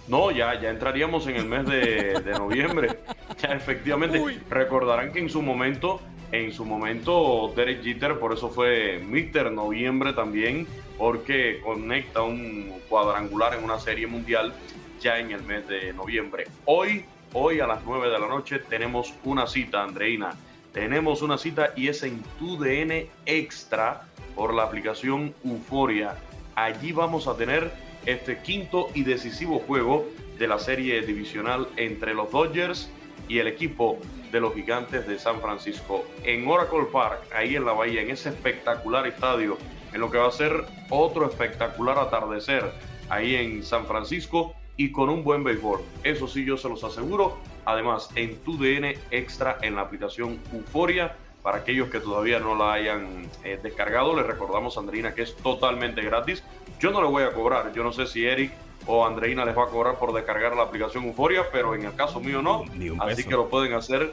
[0.08, 2.98] No, ya, ya entraríamos en el mes de, noviembre.
[3.38, 6.00] Ya efectivamente, recordarán que en su momento,
[6.32, 9.52] en su momento, Derek Jeter, por eso fue Mr.
[9.52, 14.54] Noviembre también, porque conecta un cuadrangular en una serie mundial
[15.00, 16.46] ya en el mes de noviembre.
[16.64, 17.04] Hoy
[17.38, 20.30] Hoy a las 9 de la noche tenemos una cita, Andreina.
[20.72, 26.16] Tenemos una cita y es en TUDN Extra por la aplicación Euforia.
[26.54, 27.70] Allí vamos a tener
[28.06, 30.06] este quinto y decisivo juego
[30.38, 32.90] de la serie divisional entre los Dodgers
[33.28, 33.98] y el equipo
[34.32, 38.30] de los gigantes de San Francisco en Oracle Park, ahí en la bahía, en ese
[38.30, 39.58] espectacular estadio,
[39.92, 42.72] en lo que va a ser otro espectacular atardecer
[43.10, 45.80] ahí en San Francisco y con un buen béisbol.
[46.04, 47.38] Eso sí, yo se los aseguro.
[47.64, 51.16] Además, en tu DN Extra en la aplicación Euforia.
[51.42, 56.02] Para aquellos que todavía no la hayan eh, descargado, les recordamos, Andreina, que es totalmente
[56.02, 56.42] gratis.
[56.80, 57.72] Yo no le voy a cobrar.
[57.72, 58.52] Yo no sé si Eric
[58.86, 62.18] o Andreina les va a cobrar por descargar la aplicación Euforia, pero en el caso
[62.18, 62.64] mío no.
[62.98, 64.12] Así que lo pueden hacer.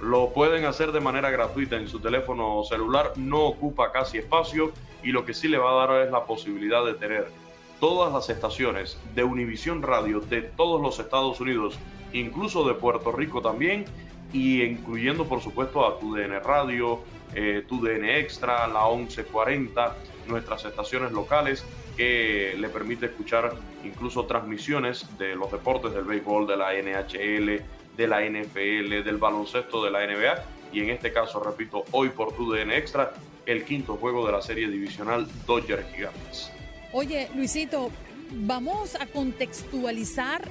[0.00, 3.12] Lo pueden hacer de manera gratuita en su teléfono celular.
[3.16, 6.82] No ocupa casi espacio y lo que sí le va a dar es la posibilidad
[6.86, 7.28] de tener
[7.80, 11.78] todas las estaciones de Univisión Radio de todos los Estados Unidos,
[12.12, 13.86] incluso de Puerto Rico también,
[14.32, 17.00] y incluyendo por supuesto a TUDN Radio,
[17.34, 19.96] eh, TUDN Extra, la 1140,
[20.28, 21.64] nuestras estaciones locales
[21.96, 23.54] que le permite escuchar
[23.84, 27.62] incluso transmisiones de los deportes del béisbol, de la NHL,
[27.96, 32.32] de la NFL, del baloncesto de la NBA y en este caso, repito, hoy por
[32.32, 33.12] TUDN Extra,
[33.46, 36.52] el quinto juego de la serie divisional Dodgers Gigantes.
[36.92, 37.90] Oye, Luisito,
[38.32, 40.42] vamos a contextualizar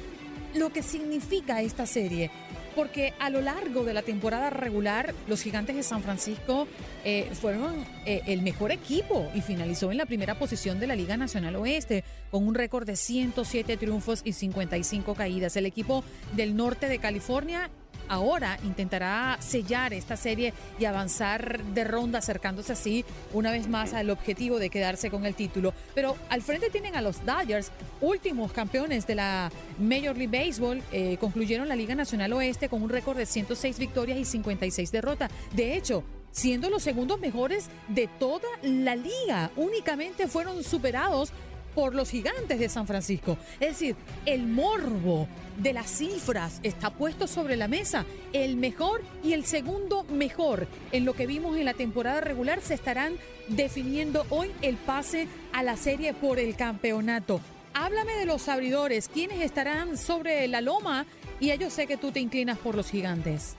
[0.56, 2.32] lo que significa esta serie.
[2.76, 6.68] Porque a lo largo de la temporada regular, los gigantes de San Francisco
[7.04, 11.18] eh, fueron eh, el mejor equipo y finalizó en la primera posición de la Liga
[11.18, 15.58] Nacional Oeste con un récord de 107 triunfos y 55 caídas.
[15.58, 16.06] El equipo
[16.38, 17.70] del norte de California
[18.10, 24.10] ahora intentará sellar esta serie y avanzar de ronda, acercándose así una vez más al
[24.10, 25.74] objetivo de quedarse con el título.
[25.96, 31.18] Pero al frente tienen a los Dodgers, últimos campeones de la Major League Baseball, eh,
[31.20, 35.32] concluyeron la Liga Nacional Oeste con un récord de 106 victorias y 56 derrotas.
[35.54, 39.52] De hecho, siendo los segundos mejores de toda la liga.
[39.56, 41.32] Únicamente fueron superados
[41.80, 43.38] por los gigantes de San Francisco.
[43.62, 48.04] Es decir, el morbo de las cifras está puesto sobre la mesa.
[48.34, 52.74] El mejor y el segundo mejor en lo que vimos en la temporada regular se
[52.74, 53.14] estarán
[53.48, 57.40] definiendo hoy el pase a la serie por el campeonato.
[57.74, 61.06] Háblame de los abridores, quiénes estarán sobre la loma
[61.40, 63.56] y yo sé que tú te inclinas por los gigantes.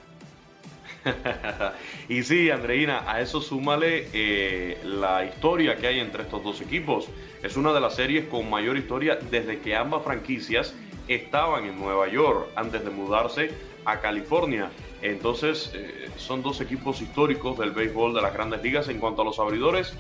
[2.11, 7.09] y sí, Andreina, a eso súmale eh, la historia que hay entre estos dos equipos.
[7.43, 10.75] Es una de las series con mayor historia desde que ambas franquicias
[11.09, 13.51] estaban en Nueva York antes de mudarse
[13.87, 14.71] a California.
[15.01, 19.25] Entonces, eh, son dos equipos históricos del béisbol de las grandes ligas en cuanto a
[19.25, 19.95] los abridores.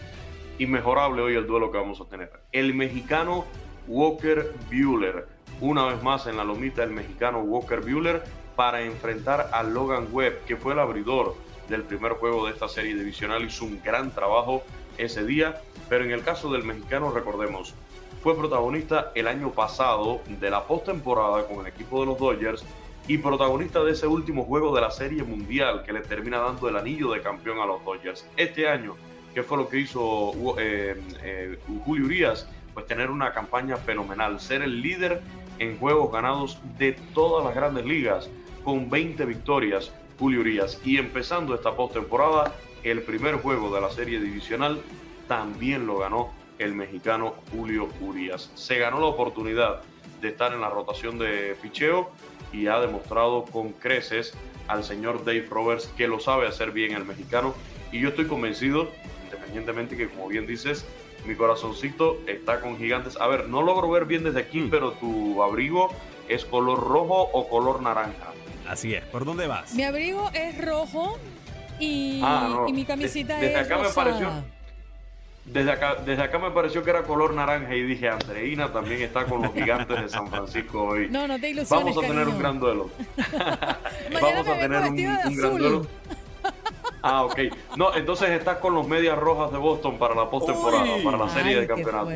[0.58, 2.30] Inmejorable hoy el duelo que vamos a tener.
[2.52, 3.46] El mexicano
[3.88, 5.26] Walker Bueller.
[5.62, 8.22] Una vez más en la lomita el mexicano Walker Bueller
[8.54, 11.34] para enfrentar a Logan Webb, que fue el abridor
[11.70, 13.42] del primer juego de esta serie divisional.
[13.44, 14.62] Hizo un gran trabajo
[15.04, 17.74] ese día, pero en el caso del mexicano, recordemos,
[18.22, 22.64] fue protagonista el año pasado de la postemporada con el equipo de los Dodgers
[23.08, 26.76] y protagonista de ese último juego de la Serie Mundial que le termina dando el
[26.76, 28.26] anillo de campeón a los Dodgers.
[28.36, 28.94] Este año,
[29.34, 34.62] que fue lo que hizo eh, eh, Julio Urias, pues tener una campaña fenomenal, ser
[34.62, 35.22] el líder
[35.58, 38.30] en juegos ganados de todas las grandes ligas
[38.64, 40.80] con 20 victorias, Julio Urias.
[40.84, 42.54] Y empezando esta postemporada
[42.84, 44.80] el primer juego de la serie divisional
[45.28, 48.50] también lo ganó el mexicano Julio Urias.
[48.54, 49.80] Se ganó la oportunidad
[50.20, 52.10] de estar en la rotación de picheo
[52.52, 54.34] y ha demostrado con creces
[54.68, 57.54] al señor Dave Roberts que lo sabe hacer bien el mexicano
[57.92, 58.88] y yo estoy convencido,
[59.24, 60.84] independientemente que como bien dices,
[61.26, 63.16] mi corazoncito está con gigantes.
[63.20, 64.70] A ver, no logro ver bien desde aquí, mm.
[64.70, 65.92] pero tu abrigo
[66.28, 68.32] es color rojo o color naranja.
[68.68, 69.74] Así es, ¿por dónde vas?
[69.74, 71.18] Mi abrigo es rojo
[71.80, 74.30] y, ah, mi camisita es acá Me pareció,
[75.44, 79.24] desde acá, desde acá me pareció que era color naranja y dije, Andreina también está
[79.24, 81.08] con los gigantes de San Francisco hoy.
[81.10, 82.90] No, no te ilusiones, Vamos a tener un gran duelo.
[84.12, 85.86] Vamos a tener un, gran duelo.
[87.02, 87.38] Ah, ok.
[87.78, 91.58] No, entonces estás con los medias rojas de Boston para la postemporada, para la serie
[91.58, 92.10] de campeonato.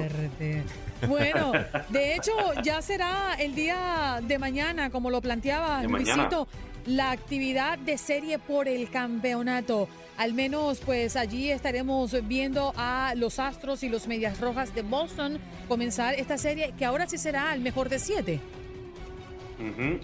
[1.09, 1.53] Bueno,
[1.89, 6.47] de hecho, ya será el día de mañana, como lo planteaba Luisito,
[6.87, 9.89] la actividad de serie por el campeonato.
[10.17, 15.41] Al menos, pues allí estaremos viendo a los Astros y los Medias Rojas de Boston
[15.67, 18.41] comenzar esta serie, que ahora sí será el mejor de siete.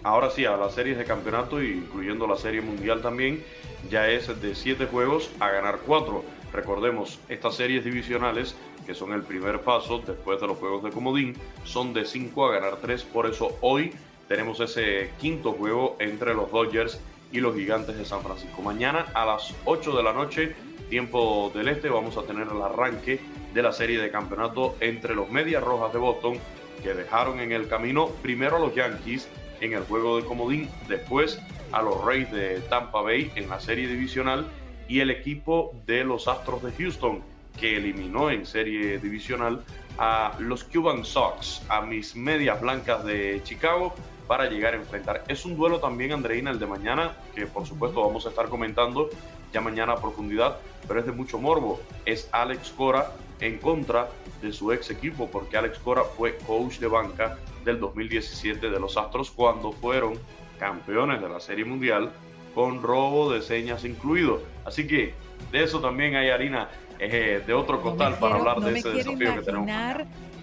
[0.02, 3.44] Ahora sí, a las series de campeonato, incluyendo la serie mundial también,
[3.90, 6.24] ya es de siete juegos a ganar cuatro.
[6.52, 8.54] Recordemos, estas series divisionales,
[8.86, 12.52] que son el primer paso después de los juegos de comodín, son de cinco a
[12.52, 13.02] ganar tres.
[13.02, 13.92] Por eso hoy
[14.30, 17.00] tenemos ese quinto juego entre los Dodgers
[17.32, 18.62] y los Gigantes de San Francisco.
[18.62, 20.54] Mañana a las 8 de la noche,
[20.88, 23.18] tiempo del este, vamos a tener el arranque
[23.52, 26.38] de la serie de campeonato entre los Medias Rojas de Boston,
[26.80, 29.28] que dejaron en el camino primero a los Yankees
[29.60, 31.40] en el juego de comodín, después
[31.72, 34.46] a los Rays de Tampa Bay en la serie divisional
[34.86, 37.20] y el equipo de los Astros de Houston,
[37.58, 39.64] que eliminó en serie divisional
[39.98, 43.92] a los Cuban Sox, a mis medias blancas de Chicago,
[44.30, 45.24] para llegar a enfrentar.
[45.26, 49.10] Es un duelo también, Andreina, el de mañana, que por supuesto vamos a estar comentando
[49.52, 51.80] ya mañana a profundidad, pero es de mucho morbo.
[52.06, 53.10] Es Alex Cora
[53.40, 54.08] en contra
[54.40, 58.96] de su ex equipo, porque Alex Cora fue coach de banca del 2017 de los
[58.96, 60.12] Astros cuando fueron
[60.60, 62.12] campeones de la Serie Mundial
[62.54, 64.42] con robo de señas incluido.
[64.64, 65.12] Así que
[65.50, 66.68] de eso también hay harina
[67.00, 69.66] eh, de otro costal para hablar de ese desafío que tenemos.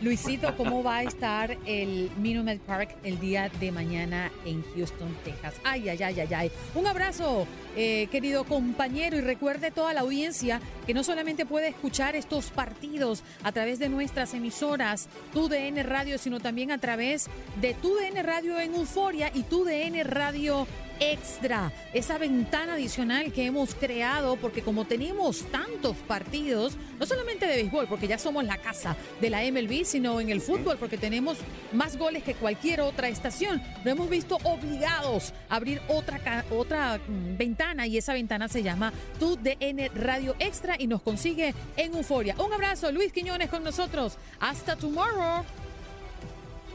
[0.01, 5.55] Luisito, ¿cómo va a estar el Minute Park el día de mañana en Houston, Texas?
[5.63, 6.51] Ay, ay, ay, ay, ay.
[6.75, 12.15] Un abrazo, eh, querido compañero, y recuerde toda la audiencia que no solamente puede escuchar
[12.15, 17.27] estos partidos a través de nuestras emisoras, TUDN Radio, sino también a través
[17.59, 20.67] de TUDN Radio en Euforia y TUDN Radio
[20.99, 27.55] extra, esa ventana adicional que hemos creado, porque como tenemos tantos partidos, no solamente de
[27.55, 31.37] béisbol, porque ya somos la casa de la MLB, sino en el fútbol, porque tenemos
[31.73, 37.37] más goles que cualquier otra estación, nos hemos visto obligados a abrir otra, otra mm,
[37.37, 42.35] ventana y esa ventana se llama Tu DN Radio Extra y nos consigue en Euforia.
[42.37, 44.17] Un abrazo, Luis Quiñones con nosotros.
[44.39, 45.43] Hasta tomorrow.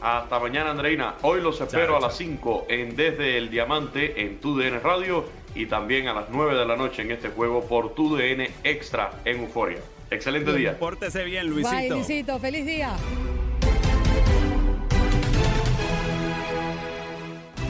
[0.03, 1.15] Hasta mañana, Andreina.
[1.21, 5.23] Hoy los espero a las 5 en Desde el Diamante en TUDN Radio
[5.55, 9.39] y también a las 9 de la noche en este juego por TUDN Extra en
[9.39, 9.79] Euforia.
[10.11, 10.77] Excelente día.
[10.77, 11.77] Pórtese bien, Luisito.
[11.77, 12.37] Bye, Luisito.
[12.37, 12.97] Feliz día.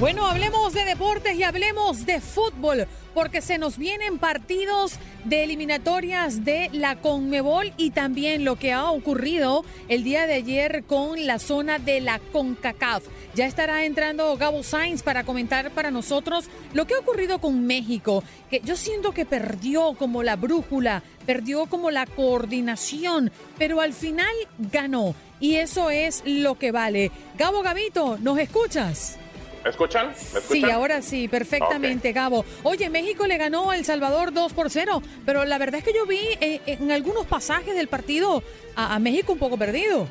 [0.03, 6.43] Bueno, hablemos de deportes y hablemos de fútbol, porque se nos vienen partidos de eliminatorias
[6.43, 11.39] de la Conmebol y también lo que ha ocurrido el día de ayer con la
[11.39, 13.05] zona de la CONCACAF.
[13.33, 18.25] Ya estará entrando Gabo Sainz para comentar para nosotros lo que ha ocurrido con México,
[18.49, 24.35] que yo siento que perdió como la brújula, perdió como la coordinación, pero al final
[24.57, 27.09] ganó y eso es lo que vale.
[27.37, 29.17] Gabo Gabito, ¿nos escuchas?
[29.63, 30.13] ¿Me escuchan?
[30.15, 32.43] Sí, ahora sí, perfectamente, Gabo.
[32.63, 35.93] Oye, México le ganó a El Salvador 2 por 0, pero la verdad es que
[35.93, 38.43] yo vi eh, en algunos pasajes del partido
[38.75, 40.07] a, México un poco perdido.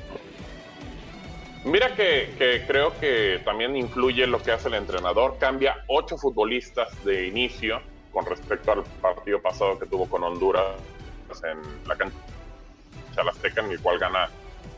[1.65, 5.37] Mira que, creo que también influye lo que hace el entrenador.
[5.39, 7.81] Cambia ocho futbolistas de inicio
[8.11, 10.77] con respecto al partido pasado que tuvo con Honduras
[11.45, 12.17] en la cancha
[13.17, 14.29] Azteca, en el cual gana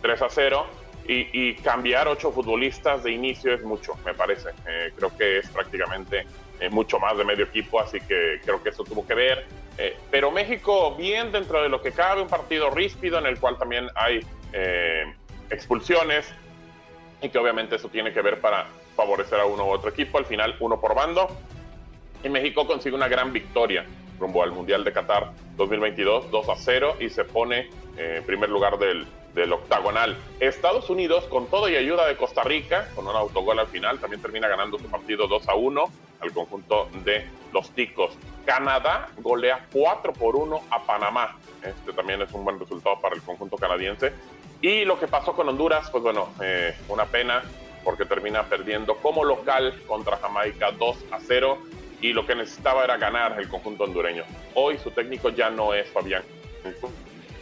[0.02, 4.50] 3 a 0 y, cambiar ocho futbolistas de inicio es mucho, me parece.
[4.66, 6.26] Eh, creo que es prácticamente
[6.60, 9.46] eh, mucho más de medio equipo, así que creo que eso tuvo que ver.
[9.76, 13.58] Eh, pero México, bien dentro de lo que cabe, un partido ríspido en el cual
[13.58, 14.24] también hay
[15.50, 16.32] expulsiones
[17.20, 20.16] y que obviamente eso tiene que ver para favorecer a uno u otro equipo.
[20.16, 21.28] Al final, uno por bando.
[22.22, 23.84] Y México consigue una gran victoria
[24.18, 28.78] rumbo al Mundial de Qatar 2022, 2 a 0, y se pone en primer lugar
[28.78, 30.16] del, del octagonal.
[30.40, 34.22] Estados Unidos, con todo y ayuda de Costa Rica, con un autogol al final, también
[34.22, 35.84] termina ganando su partido 2 a 1
[36.20, 38.12] al conjunto de los ticos.
[38.44, 41.36] Canadá golea 4 por 1 a Panamá.
[41.62, 44.12] Este también es un buen resultado para el conjunto canadiense.
[44.60, 47.42] Y lo que pasó con Honduras, pues bueno, eh, una pena
[47.84, 51.58] porque termina perdiendo como local contra Jamaica 2 a 0
[52.04, 54.24] y lo que necesitaba era ganar el conjunto hondureño.
[54.52, 56.22] Hoy su técnico ya no es Fabián.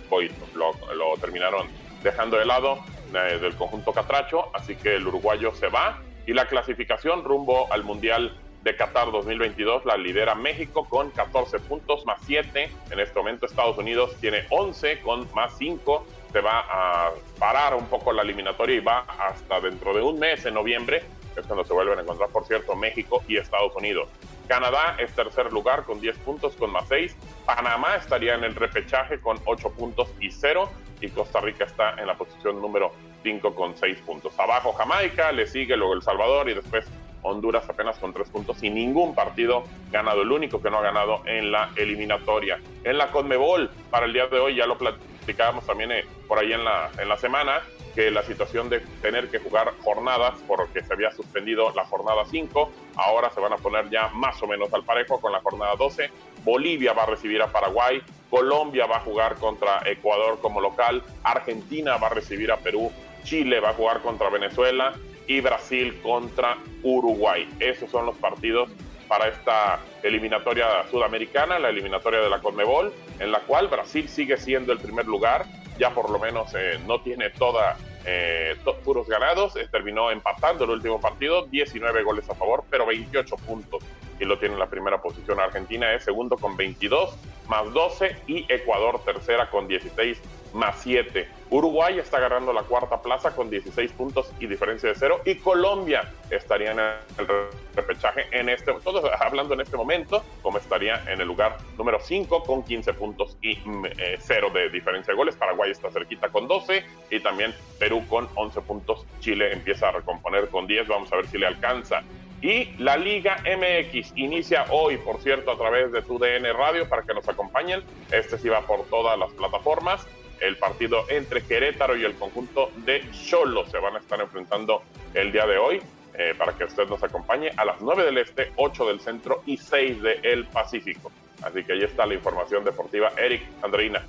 [0.09, 1.67] Hoy lo, lo terminaron
[2.05, 2.79] dejando de lado
[3.13, 7.83] eh, del conjunto Catracho, así que el uruguayo se va y la clasificación rumbo al
[7.83, 12.71] Mundial de Qatar 2022 la lidera México con 14 puntos más 7.
[12.93, 16.07] En este momento Estados Unidos tiene 11 con más 5.
[16.31, 17.11] Se va a
[17.41, 21.03] parar un poco la eliminatoria y va hasta dentro de un mes, en noviembre,
[21.37, 24.09] es cuando se vuelven a encontrar, por cierto, México y Estados Unidos.
[24.53, 27.17] Canadá es tercer lugar con 10 puntos con más 6.
[27.47, 30.71] Panamá estaría en el repechaje con 8 puntos y 0.
[31.01, 32.93] Y Costa Rica está en la posición número
[33.23, 34.39] 5 con 6 puntos.
[34.39, 36.85] Abajo Jamaica, le sigue luego El Salvador y después
[37.23, 40.21] Honduras apenas con 3 puntos y ningún partido ganado.
[40.21, 42.61] El único que no ha ganado en la eliminatoria.
[42.85, 46.53] En la Conmebol, para el día de hoy, ya lo platicábamos también eh, por ahí
[46.53, 47.63] en la, en la semana,
[47.95, 52.71] que la situación de tener que jugar jornadas, porque se había suspendido la jornada 5,
[52.97, 56.11] ahora se van a poner ya más o menos al parejo con la jornada 12.
[56.45, 61.97] Bolivia va a recibir a Paraguay, Colombia va a jugar contra Ecuador como local, Argentina
[61.97, 62.91] va a recibir a Perú,
[63.25, 64.95] Chile va a jugar contra Venezuela
[65.27, 67.49] y Brasil contra Uruguay.
[67.61, 68.71] Esos son los partidos
[69.07, 74.73] para esta eliminatoria sudamericana, la eliminatoria de la Conmebol, en la cual Brasil sigue siendo
[74.73, 75.45] el primer lugar
[75.83, 78.55] ya por lo menos eh, no tiene toda eh,
[78.85, 83.83] puros ganados, eh, terminó empatando el último partido, 19 goles a favor, pero 28 puntos
[84.21, 85.41] y lo tiene en la primera posición.
[85.41, 87.19] Argentina es segundo con 22
[87.49, 90.23] más 12 y Ecuador tercera con 16
[90.53, 91.29] más 7.
[91.51, 95.21] Uruguay está agarrando la cuarta plaza con 16 puntos y diferencia de cero.
[95.27, 97.27] Y Colombia estaría en el
[97.75, 102.45] repechaje en este, todos hablando en este momento, como estaría en el lugar número 5
[102.45, 105.37] con 15 puntos y mm, eh, cero de diferencia de goles.
[105.37, 109.07] Paraguay está cerquita con 12 y también Perú con 11 puntos.
[109.21, 110.89] Chile empieza a recomponer con 10.
[110.89, 112.03] Vamos a ver si le alcanza.
[112.41, 117.03] Y la Liga MX inicia hoy, por cierto, a través de tu DN Radio para
[117.03, 117.85] que nos acompañen.
[118.11, 120.07] Este sí va por todas las plataformas
[120.43, 123.67] el partido entre Querétaro y el conjunto de Cholo.
[123.71, 124.83] Se van a estar enfrentando
[125.15, 125.81] el día de hoy.
[126.15, 129.57] Eh, para que usted nos acompañe a las 9 del Este, 8 del Centro y
[129.57, 131.11] 6 del Pacífico.
[131.43, 133.13] Así que ahí está la información deportiva.
[133.17, 134.05] Eric, Andreina.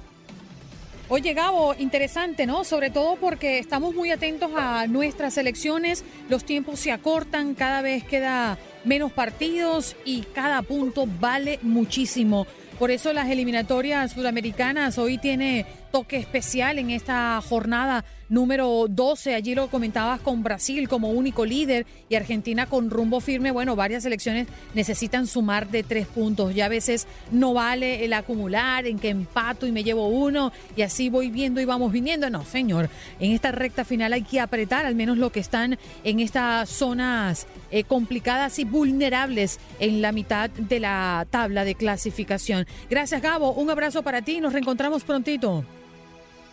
[1.07, 2.63] Oye, Gabo, interesante, ¿no?
[2.65, 8.03] Sobre todo porque estamos muy atentos a nuestras elecciones, los tiempos se acortan, cada vez
[8.03, 12.47] queda menos partidos y cada punto vale muchísimo.
[12.79, 19.35] Por eso las eliminatorias sudamericanas hoy tiene toque especial en esta jornada número 12.
[19.35, 23.51] Allí lo comentabas con Brasil como único líder y Argentina con rumbo firme.
[23.51, 26.55] Bueno, varias selecciones necesitan sumar de tres puntos.
[26.55, 30.81] Ya a veces no vale el acumular, en que empato y me llevo uno y
[30.81, 32.27] así voy viendo y vamos viniendo.
[32.31, 32.89] No, señor,
[33.19, 37.45] en esta recta final hay que apretar al menos lo que están en estas zonas
[37.69, 42.65] eh, complicadas y vulnerables en la mitad de la tabla de clasificación.
[42.89, 43.53] Gracias, Gabo.
[43.53, 44.41] Un abrazo para ti.
[44.41, 45.63] Nos reencontramos prontito.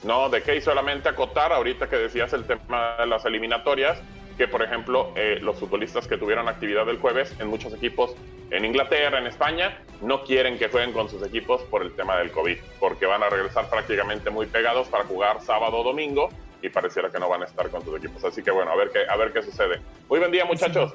[0.03, 4.01] No, de qué solamente acotar, ahorita que decías el tema de las eliminatorias,
[4.39, 8.15] que por ejemplo eh, los futbolistas que tuvieron actividad el jueves en muchos equipos
[8.51, 12.33] en Inglaterra, en España, no quieren que jueguen con sus equipos por el tema del
[12.33, 16.31] COVID, porque van a regresar prácticamente muy pegados para jugar sábado o domingo
[16.63, 18.25] y pareciera que no van a estar con sus equipos.
[18.25, 19.81] Así que bueno, a ver qué, a ver qué sucede.
[20.09, 20.95] Muy buen día muchachos.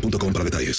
[0.00, 0.76] boostmobile.com para detalles.